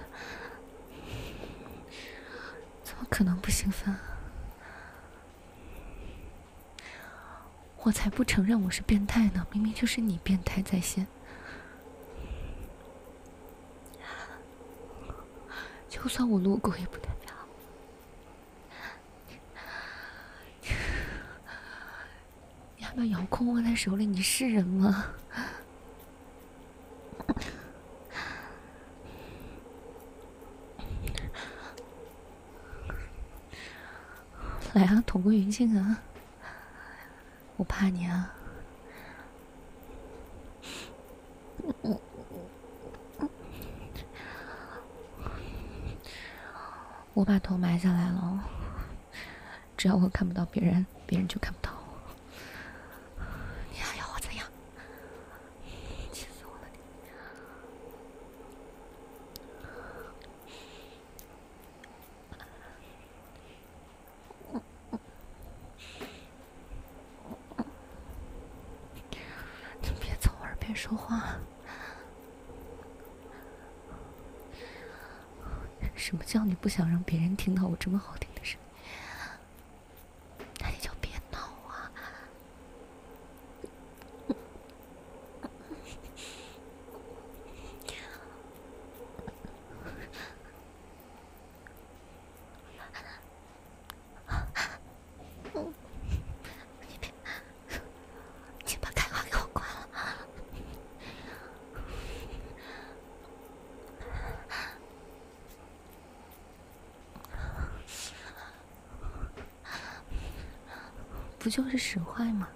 [2.84, 3.96] 怎么可能不兴奋？
[7.78, 9.44] 我才不承认我是变态呢！
[9.52, 11.08] 明明就是你变态在先。
[15.90, 17.34] 就算我路过也不代表。
[22.78, 25.08] 你还把遥控握在手里，你是人吗？
[35.20, 36.00] 来啊，同归于尽啊！
[37.58, 38.34] 我怕你啊！
[47.14, 48.44] 我把头埋下来了，
[49.76, 51.70] 只要我看不到别人，别人就看不到。
[70.76, 71.36] 说话？
[75.94, 80.46] 什么叫你不想让别人听到我这么好听的声音？
[80.60, 81.90] 那你就别闹啊！
[111.50, 112.48] 不就是使坏吗？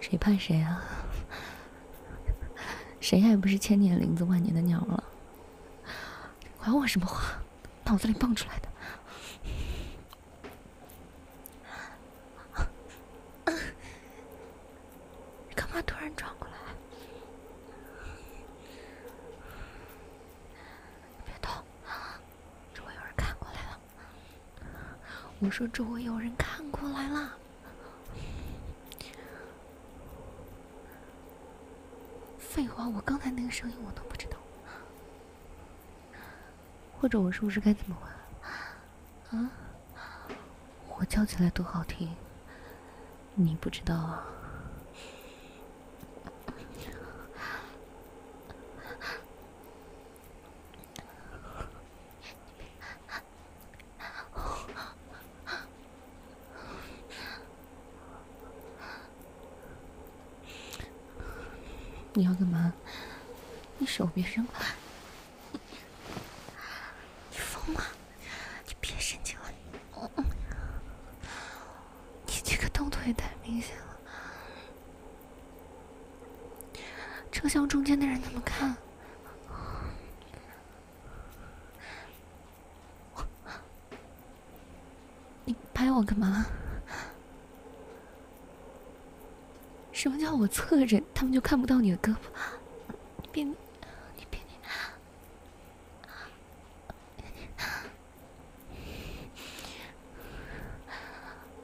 [0.00, 0.80] 谁怕谁啊？
[3.02, 5.02] 谁还不是千年林子万年的鸟了？
[6.58, 7.42] 管我什么话？
[7.86, 8.68] 脑子里蹦出来的。
[15.56, 16.54] 干嘛突然转过来？
[21.24, 21.50] 别动！
[22.72, 23.80] 周围有人看过来了。
[25.40, 27.38] 我说周围有人看过来了。
[32.38, 34.38] 废话，我刚才那个声音我都不知道。
[37.04, 39.42] 或者我是不是该怎么玩？
[39.42, 39.50] 啊？
[40.96, 42.16] 我叫起来多好听，
[43.34, 44.24] 你不知道啊？
[62.14, 62.72] 你要干嘛？
[63.76, 64.68] 你手别扔过来！
[67.30, 67.82] 你疯了！
[68.68, 69.42] 你别生气了！
[72.26, 73.98] 你这个动作也太明显了，
[77.32, 78.76] 车厢中间的人怎么看？
[85.44, 86.46] 你拍我干嘛？
[89.92, 92.16] 什么叫我侧着，他们就看不到你的胳膊？
[93.22, 93.54] 你别，你
[94.28, 94.58] 别你！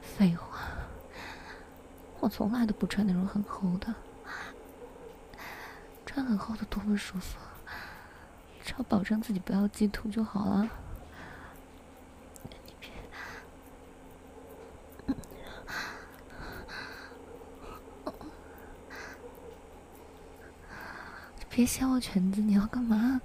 [0.01, 0.61] 废话，
[2.21, 3.93] 我从来都不穿那种很厚的，
[6.05, 7.37] 穿很厚的多么舒服，
[8.63, 10.69] 只要保证自己不要激凸就好了。
[21.61, 22.41] 别掀我裙子！
[22.41, 23.21] 你要干嘛？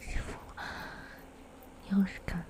[0.00, 0.36] 衣服，
[1.84, 2.44] 你要是敢，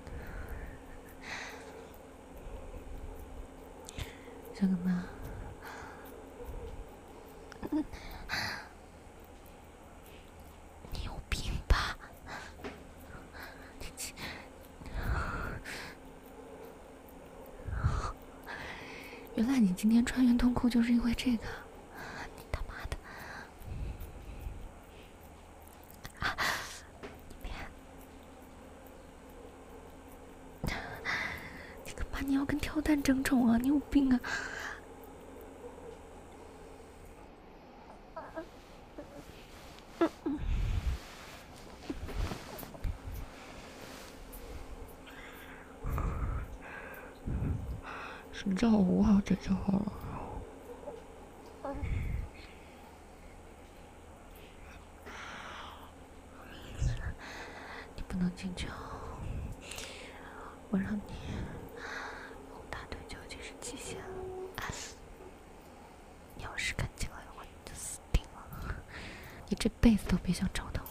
[4.55, 5.03] 想干嘛？
[10.91, 11.95] 你有病吧？
[19.35, 21.43] 原来你今天穿运动裤就是因为这个。
[32.25, 33.57] 你要跟跳蛋争宠啊！
[33.61, 34.19] 你有病啊！
[48.33, 49.93] 什么叫我捂好这就好了？
[57.95, 58.75] 你不能进去啊！
[60.69, 61.01] 我让你。
[69.49, 70.81] 你这辈子都别想找到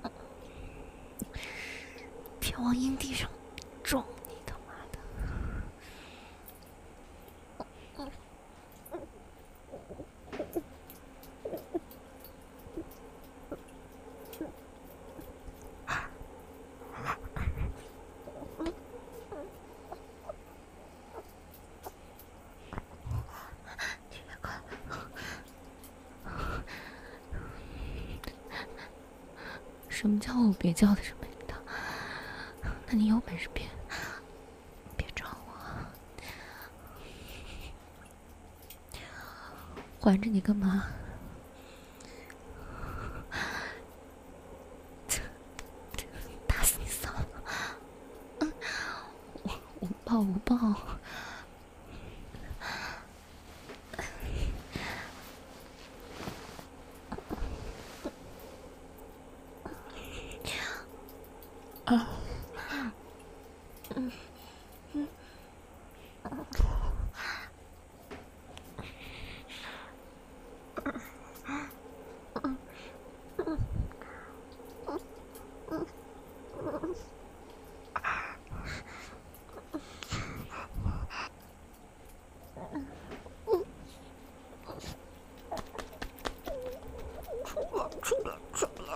[0.00, 0.08] 我！
[2.40, 3.30] 别往阴地上
[3.82, 4.02] 撞！
[30.18, 31.56] 叫我别叫的这么大？
[32.86, 33.64] 那你有本事别
[34.96, 35.52] 别找我！
[40.00, 40.86] 环着你干嘛？
[46.46, 47.22] 打死你算了！
[49.42, 49.50] 我
[49.80, 50.56] 我抱我抱。
[61.84, 62.06] 啊，
[63.96, 64.12] 嗯，
[64.92, 65.08] 嗯，
[66.24, 66.36] 嗯，
[70.84, 70.86] 嗯，
[72.34, 72.48] 嗯，
[73.38, 73.58] 嗯，
[76.58, 76.94] 嗯，
[77.94, 77.98] 啊，
[82.60, 82.84] 嗯，
[83.46, 83.64] 嗯，
[87.44, 88.88] 出来，出来，出来。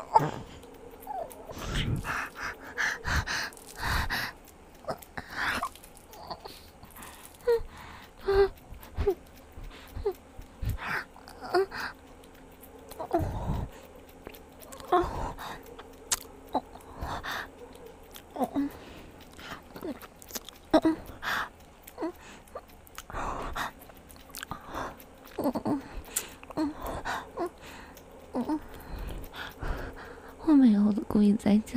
[30.44, 31.74] 我没有故意在叫，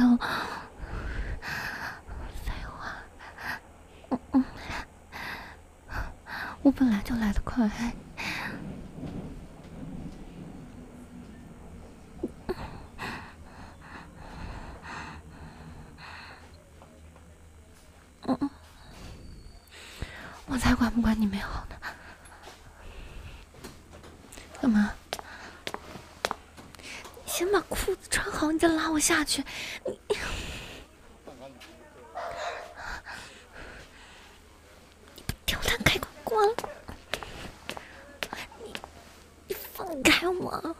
[2.46, 2.94] 废话，
[6.62, 7.68] 我本来就来得快。
[18.28, 18.50] 嗯，
[20.46, 21.76] 我才管不管你没好呢。
[24.62, 24.94] 干嘛？
[27.26, 28.68] 你先把裤子穿好，你再
[29.26, 29.44] 去，
[29.86, 30.00] 你！
[35.46, 35.54] 你
[35.84, 36.56] 开关光。
[38.64, 38.74] 你，
[39.48, 40.76] 你放开我！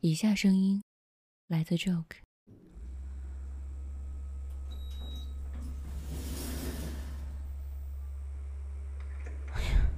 [0.00, 0.84] 以下声音
[1.48, 2.18] 来自 Joke。
[9.52, 9.90] 哎呀，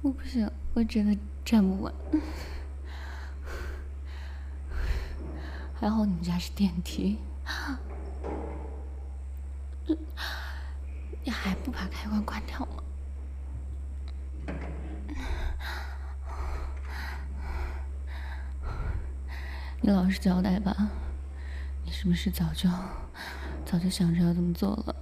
[0.00, 1.94] 我不行，我真的站不稳。
[5.72, 7.16] 还好你们家是电梯，
[9.86, 12.82] 你还不把开关关掉吗？
[19.80, 20.90] 你老实交代吧，
[21.84, 22.68] 你是不是早就
[23.64, 24.96] 早就想着要这么做了？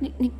[0.00, 0.32] 你你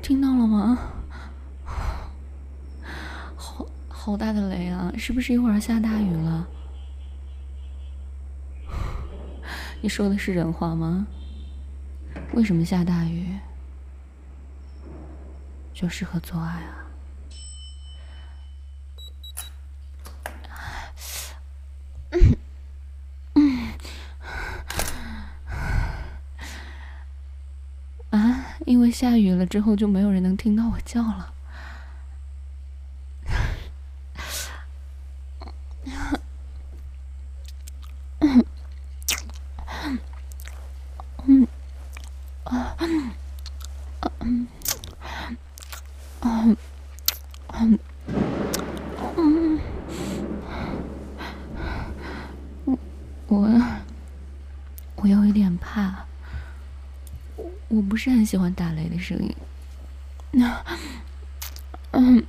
[0.00, 0.78] 听到了吗？
[3.36, 4.92] 好好大的雷啊！
[5.08, 6.46] 是不是一会儿要下大雨了？
[9.80, 11.06] 你说的是人话吗？
[12.34, 13.38] 为什么下大雨
[15.72, 16.84] 就适合做爱啊？
[28.10, 28.44] 啊！
[28.66, 31.32] 因为下雨了之后就没有人能听到我叫了。
[57.68, 59.36] 我不不是很喜欢打雷的声音。
[61.90, 62.24] 嗯，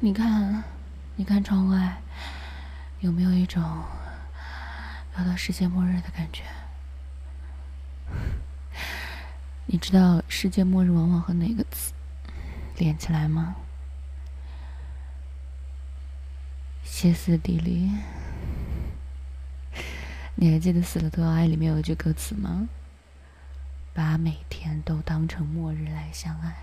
[0.00, 0.62] 你看，
[1.16, 1.96] 你看窗外，
[3.00, 3.62] 有没有一种
[5.16, 6.42] 要到世界末日的感觉？
[9.66, 11.92] 你知道世界末日往往和哪个词
[12.78, 13.54] 连起来吗？
[16.82, 17.92] 歇斯底里。
[20.34, 22.66] 你还记得《死了都要爱》里面有一句歌词吗？
[23.92, 26.56] 把每天都当成末日来相爱。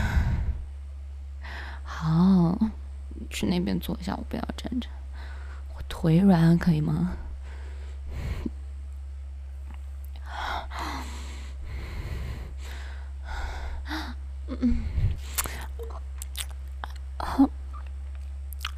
[1.85, 2.59] 好，
[3.29, 4.89] 去那边坐一下，我不要站着，
[5.77, 7.13] 我腿软，可以吗？
[14.49, 14.77] 嗯，
[17.17, 17.49] 好，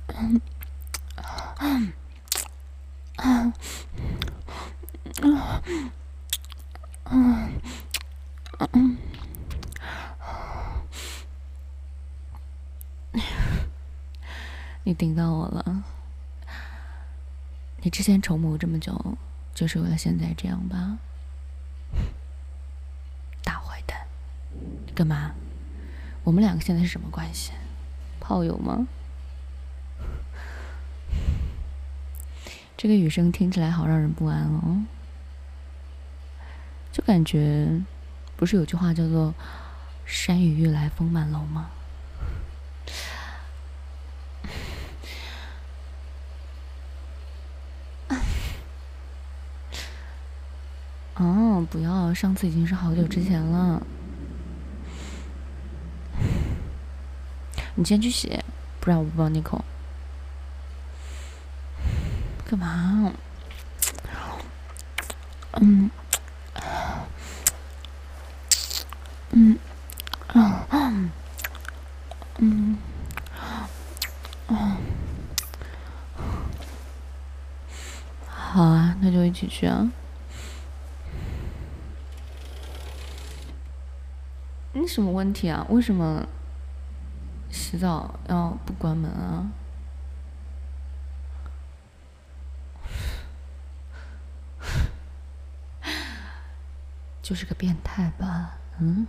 [0.08, 0.42] 嗯，
[1.60, 1.94] 嗯，
[3.22, 3.54] 嗯，
[7.12, 7.62] 嗯，
[8.74, 8.98] 嗯，
[14.84, 15.84] 你顶到我了。
[17.82, 19.18] 你之前宠我这么久，
[19.54, 20.98] 就是为了现在这样吧？
[23.44, 23.96] 大坏蛋，
[24.96, 25.32] 干嘛？
[26.26, 27.54] 我们两现在是什么关系？
[28.20, 28.88] 炮友吗？
[32.78, 34.84] 这个雨声听起来好让人不安哦，
[36.92, 37.82] 就感觉
[38.36, 39.34] 不是有句话叫做
[40.06, 41.72] “山雨欲来风满楼”吗？
[51.16, 53.82] 哦，不要，上次已经是好久之前了。
[57.80, 58.38] 你先去洗，
[58.82, 59.64] 不然我不帮你扣。
[62.46, 63.14] 干嘛？
[65.54, 65.90] 嗯，
[69.32, 69.58] 嗯，
[70.34, 71.10] 嗯，
[72.40, 72.78] 嗯，
[74.48, 74.78] 嗯，
[78.28, 79.90] 好啊，那就一起去啊。
[84.74, 85.66] 你什么问题啊？
[85.70, 86.28] 为什么？
[87.70, 89.52] 洗澡要不关门啊？
[97.22, 98.58] 就是个变态吧？
[98.80, 99.06] 嗯。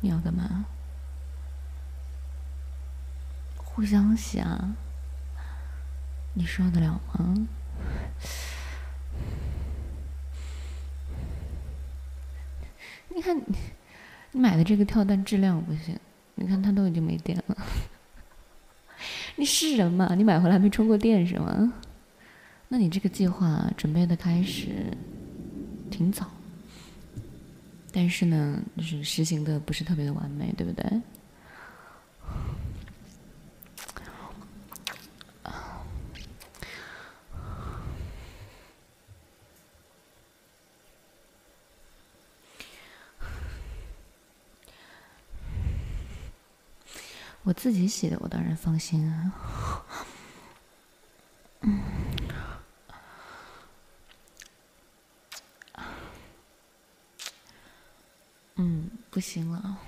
[0.00, 0.66] 你要干嘛？
[3.56, 4.76] 互相洗啊？
[6.34, 7.48] 你受得了吗？
[13.14, 13.56] 你看你，
[14.32, 15.98] 你买的这个跳蛋质量不行，
[16.34, 17.56] 你看它都已经没电了。
[19.36, 20.14] 你是人吗？
[20.14, 21.72] 你买回来没充过电是吗？
[22.68, 24.86] 那你这个计划准备的开始
[25.90, 26.30] 挺早。
[27.90, 31.00] 但是呢，就是实行的不是特别的完美，对不对？
[47.44, 49.32] 我自己洗的，我当然放心啊。
[51.60, 51.80] 嗯。
[58.56, 59.78] 嗯，不行了。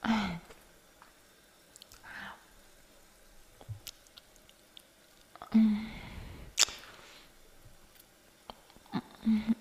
[0.00, 0.40] 哎，
[5.50, 5.86] 嗯，
[9.26, 9.54] 嗯嗯。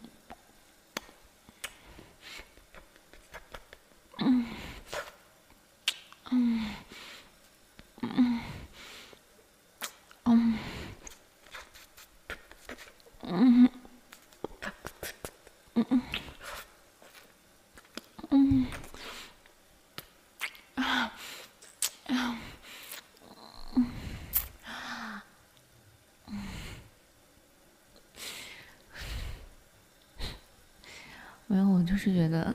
[31.48, 32.54] 没有，我就是觉得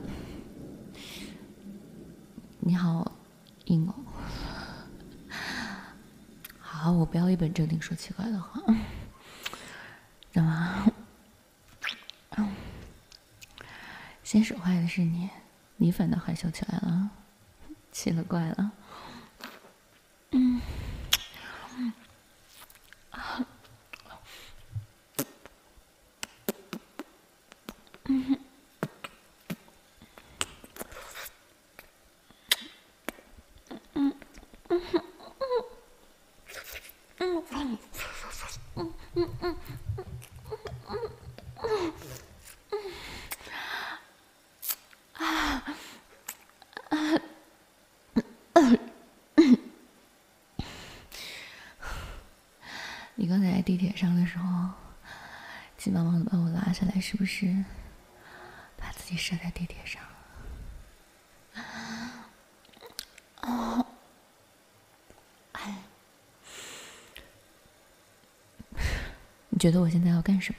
[2.58, 3.10] 你好
[3.64, 3.94] 硬哦。
[6.60, 8.60] 好，我不要一本正经说奇怪的话，
[10.30, 10.92] 怎么？
[14.22, 15.30] 先使坏的是你，
[15.78, 17.08] 你反倒害羞起来了，
[17.90, 18.70] 奇了怪了。
[20.32, 20.60] 嗯。
[53.20, 54.70] 你刚才在地铁上的时候，
[55.76, 57.64] 急忙忙的是不是？
[58.76, 60.02] 把自己射在地铁上。
[63.42, 63.86] 哦，
[65.52, 65.82] 哎，
[69.48, 70.58] 你觉得我现在要干什么？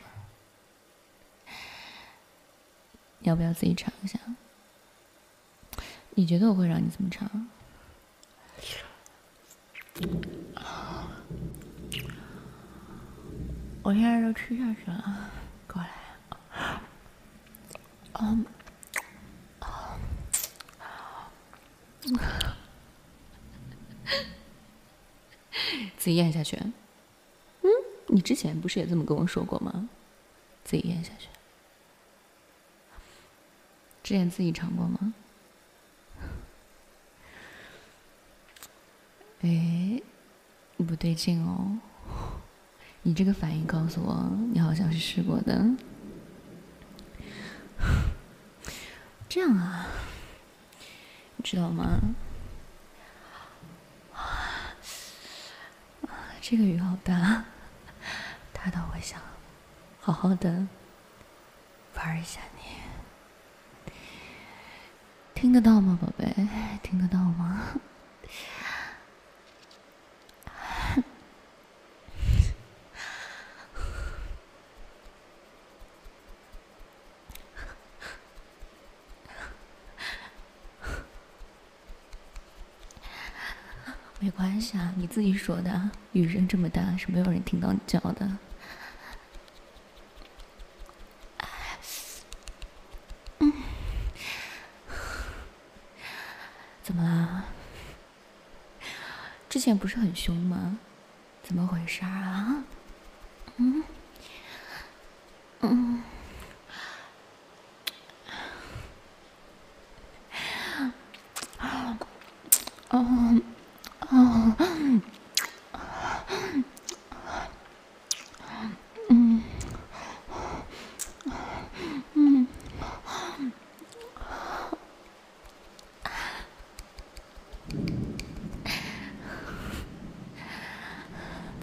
[3.21, 4.19] 要不要自己尝一下？
[6.11, 7.47] 你觉得我会让你怎么尝？
[13.81, 15.31] 我现在都吃下去了，
[15.67, 15.89] 过来。
[18.21, 18.45] 嗯，
[26.09, 26.57] 自己咽下去。
[26.57, 27.69] 嗯，
[28.07, 29.87] 你之前不是也这么跟我说过吗？
[30.63, 31.27] 自己咽下去。
[34.01, 35.13] 之前自己尝过吗？
[39.41, 40.01] 哎，
[40.77, 41.77] 不对劲哦。
[43.03, 45.63] 你这个反应告诉我，你好像是试过的。
[49.29, 49.85] 这样啊，
[51.35, 51.99] 你知道吗？
[56.41, 57.45] 这个雨好大，
[58.51, 59.21] 大到我想
[60.29, 60.67] 好的
[61.95, 62.61] 玩一下你。
[65.33, 66.31] 听得到吗，宝贝？
[66.83, 67.63] 听得到吗？
[84.19, 88.29] 没关系啊，你自己说的，雨声这么大，是没有人听到你叫的。
[96.81, 97.43] 怎么啦？
[99.47, 100.77] 之不是很凶吗？
[101.43, 102.63] 怎么回事啊？
[103.57, 103.83] 嗯
[105.61, 106.03] 嗯。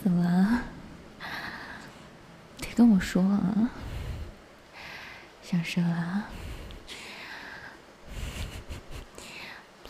[0.03, 0.62] 怎么了？
[2.61, 3.70] 得跟我说啊！
[5.43, 6.28] 想射啊？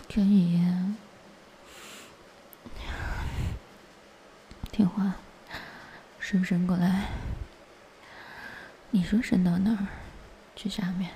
[0.09, 0.59] 可以。
[4.73, 5.17] 听话，
[6.19, 7.09] 手伸过来。
[8.93, 9.89] 你说伸到哪儿？
[10.55, 11.11] 去下面。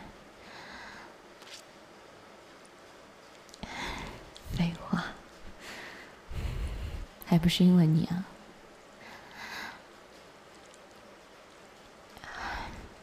[4.53, 5.05] 废话，
[7.25, 8.25] 还不是因为你啊？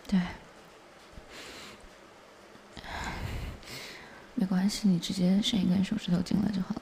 [0.06, 0.20] 对，
[4.36, 6.82] 没关系，你直接伸一根手指头进来就好了。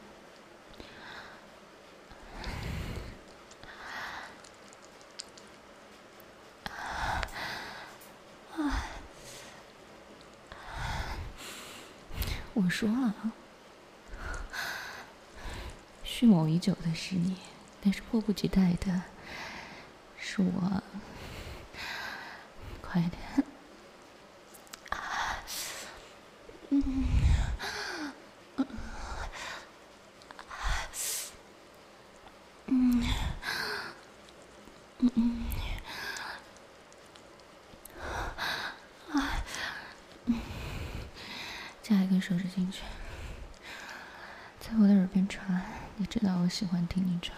[12.53, 13.31] 我说了，
[16.03, 17.37] 蓄谋已久的是你，
[17.81, 19.03] 但是迫不及待的
[20.19, 20.83] 是我。
[22.81, 23.13] 快点！
[26.69, 27.05] 嗯嗯
[34.97, 35.45] 嗯嗯
[39.13, 39.43] 啊
[40.25, 40.41] 嗯，
[41.81, 42.81] 加一根手指进去，
[44.59, 45.61] 在我的耳边传，
[45.97, 47.37] 你知道我喜欢听你传。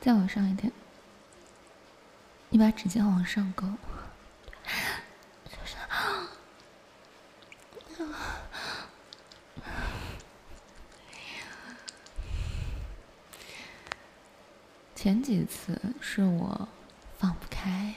[0.00, 0.72] 再往上一点，
[2.56, 3.66] 你把指尖往上勾，
[14.94, 16.66] 前几次是我
[17.18, 17.94] 放不开，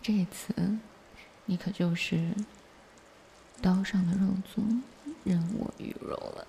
[0.00, 0.54] 这一次
[1.44, 2.34] 你可就是
[3.60, 4.80] 刀上的肉粽，
[5.22, 6.46] 任我鱼肉了。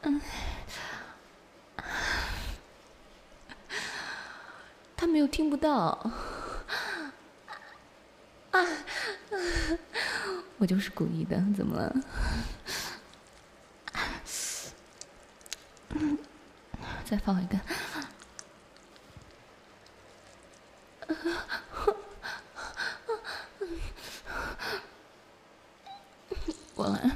[0.00, 0.18] 嗯。
[4.94, 6.10] 他没有听不到，
[8.52, 8.60] 啊，
[10.56, 11.94] 我就是故意的，怎么了？
[17.04, 17.58] 再放一个，
[26.74, 27.10] 过来。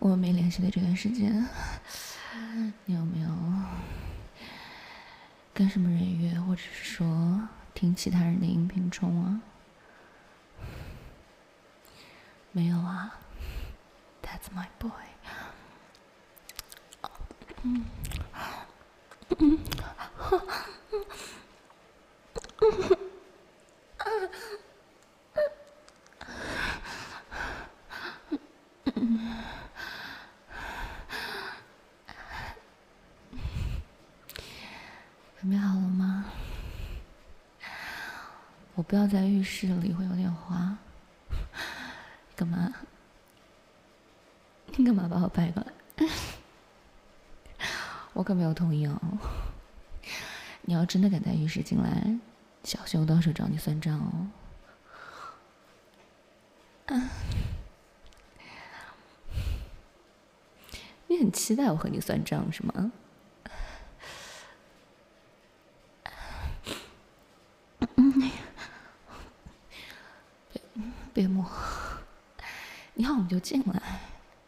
[0.00, 1.46] 我们没联系的这段时间，
[2.86, 3.28] 你有没有
[5.52, 9.38] 跟什么人约，或者是说听其他人的音频充啊？
[12.52, 13.20] 没有啊
[14.22, 14.90] ，That's my boy。
[17.64, 17.84] 嗯
[19.38, 19.58] 嗯
[35.40, 36.24] 准备好了吗？
[38.74, 40.78] 我不要在浴室里，会有点滑。
[42.36, 42.72] 干嘛？
[44.76, 45.72] 你 干嘛把我掰过来？
[48.14, 48.96] 我可没有同意哦。
[50.60, 52.16] 你要真的敢在浴室进来，
[52.62, 54.30] 小心我到时候找你算账哦。
[61.08, 62.92] 你很期待我和你算账是吗？
[71.12, 71.48] 别摸！
[72.94, 74.00] 你要我们就进来，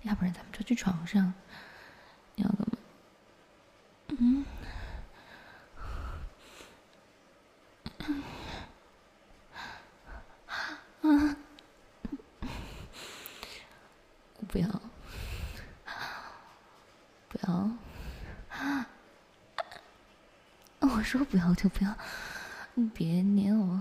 [0.02, 1.34] 要不然咱们就去床上。
[2.34, 2.78] 你要干嘛？
[4.18, 4.44] 嗯？
[10.46, 11.36] 啊！
[14.48, 14.68] 不要，
[17.28, 17.70] 不要！
[20.80, 21.94] 我说不要就不要，
[22.74, 23.80] 你别捏我，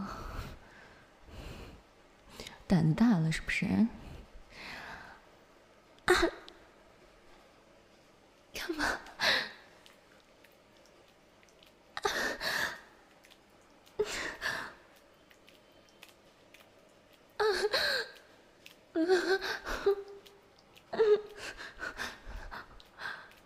[2.68, 3.66] 胆子大了是不是？
[6.06, 6.14] 啊！
[8.54, 8.86] 干嘛？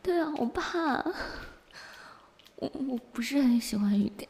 [0.02, 1.04] 对啊，我怕。
[2.56, 4.28] 我我不是很喜欢雨点。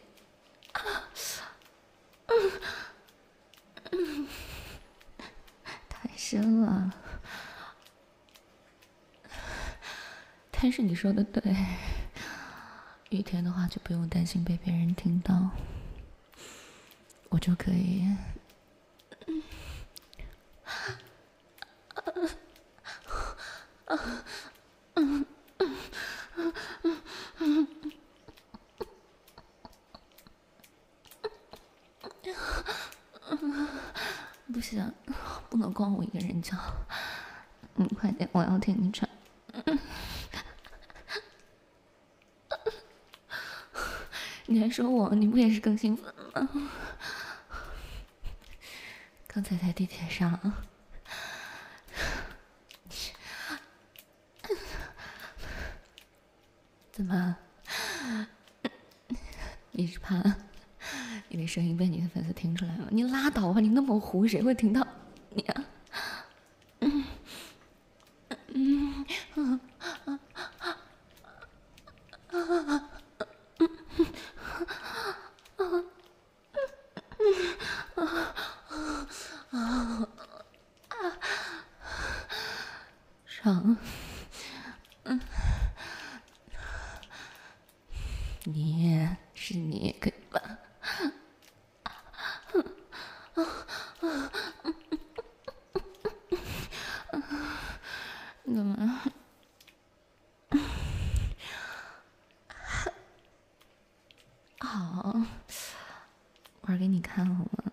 [5.88, 6.94] 太深了。
[10.52, 11.56] 但是你说的对，
[13.12, 15.52] 雨天的话就不用担心被别人听到，
[17.30, 18.14] 我就可以。
[34.52, 34.92] 不行，
[35.50, 36.58] 不能光我一个人叫。
[37.76, 39.08] 你快点，我要听你唱。
[44.48, 46.50] 你还说我，你不也是更兴奋吗？
[49.28, 50.40] 刚才在地铁上，
[56.92, 57.38] 怎么？
[59.72, 60.16] 你是怕
[61.30, 62.88] 因为声音被你的粉丝听出来了？
[62.90, 64.86] 你拉倒吧，你那么糊，谁会听到
[65.30, 65.64] 你啊？
[83.26, 83.78] 爽，
[85.04, 85.20] 嗯，
[88.44, 90.42] 你是你可以吧？
[98.46, 99.02] 干嘛？
[104.60, 105.16] 好，
[106.62, 107.72] 玩给你看好吗？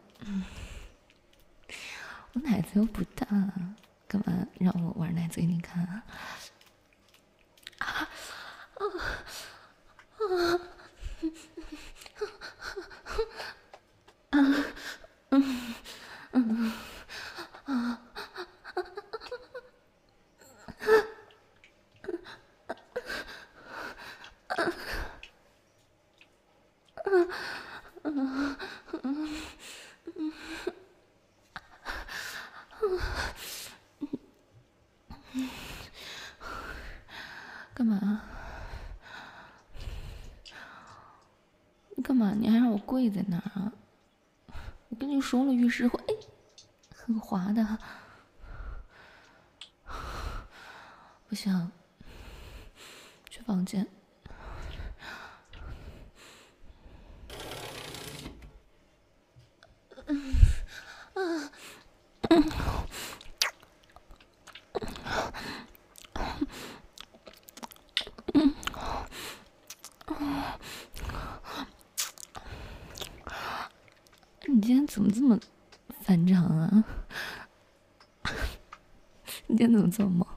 [2.35, 3.27] 我奶子又不大。
[4.09, 6.05] 干嘛让我玩奶子给你看啊？
[7.79, 8.09] 啊
[8.77, 8.87] 啊
[10.21, 10.61] 啊！
[14.31, 14.65] 嗯
[15.33, 15.43] 嗯
[16.33, 16.73] 嗯
[17.67, 18.01] 啊
[37.75, 38.23] 干嘛？
[41.95, 42.33] 你干嘛？
[42.35, 43.73] 你还让我跪在哪啊？
[44.89, 46.15] 我跟你说了，浴室会哎，
[46.95, 47.79] 很滑的。
[51.29, 51.71] 不行，
[53.29, 53.87] 去房间。
[74.57, 75.39] 你今天怎么这么
[76.01, 76.83] 反常啊？
[79.49, 80.27] 你今天怎么这么猛？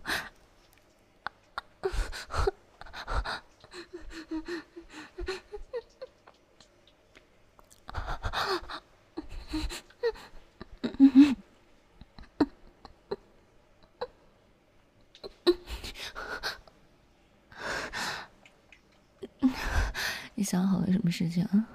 [20.35, 21.65] 你想好了什么事情啊？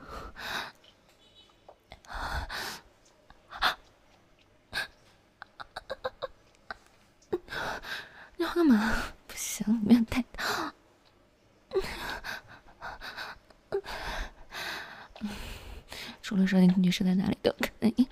[8.37, 9.03] 你要干嘛？
[9.27, 10.73] 不行，里面太烫。
[16.23, 18.09] 除了说你女士在哪里都可以。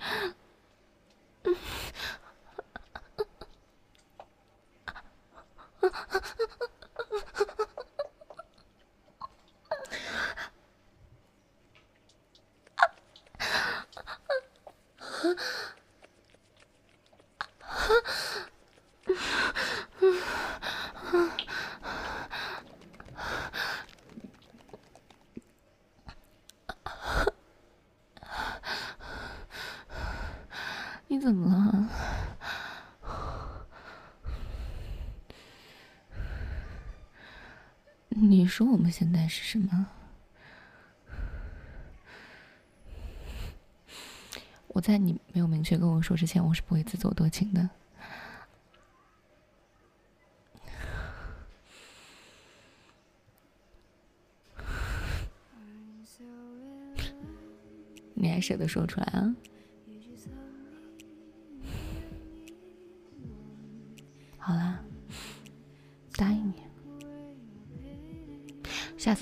[31.07, 31.89] 你怎么了？
[38.09, 39.87] 你说我们现在是什么？
[44.67, 47.67] 我在你没有明确跟我说之前，我是不会自作多情的。
[58.13, 59.35] 你还舍得说出来啊？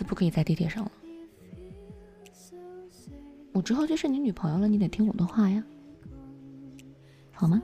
[0.04, 0.92] 不可以在地铁上了。
[3.54, 5.64] 我之后就是你女朋友了，你得听我的话呀，
[7.32, 7.62] 好吗？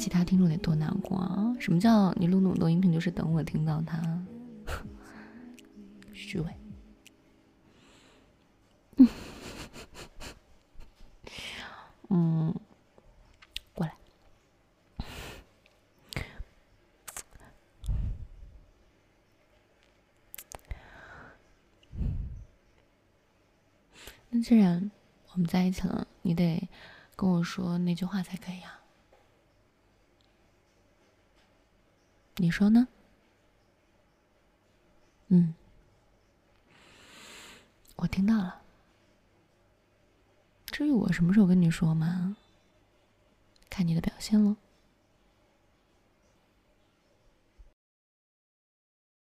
[0.00, 1.54] 其他听众得多难过啊！
[1.60, 4.00] 什么叫你录那么多音频就是等我听到它？
[6.14, 6.56] 虚伪。
[12.08, 12.54] 嗯，
[13.74, 13.92] 过来。
[24.30, 24.90] 那既然
[25.32, 26.66] 我们在一起了，你得
[27.14, 28.79] 跟我说那句话才可以啊。
[32.40, 32.88] 你说呢？
[35.28, 35.54] 嗯，
[37.96, 38.62] 我听到了。
[40.66, 42.36] 至于我什么时候跟你说嘛，
[43.68, 44.56] 看你的表现喽。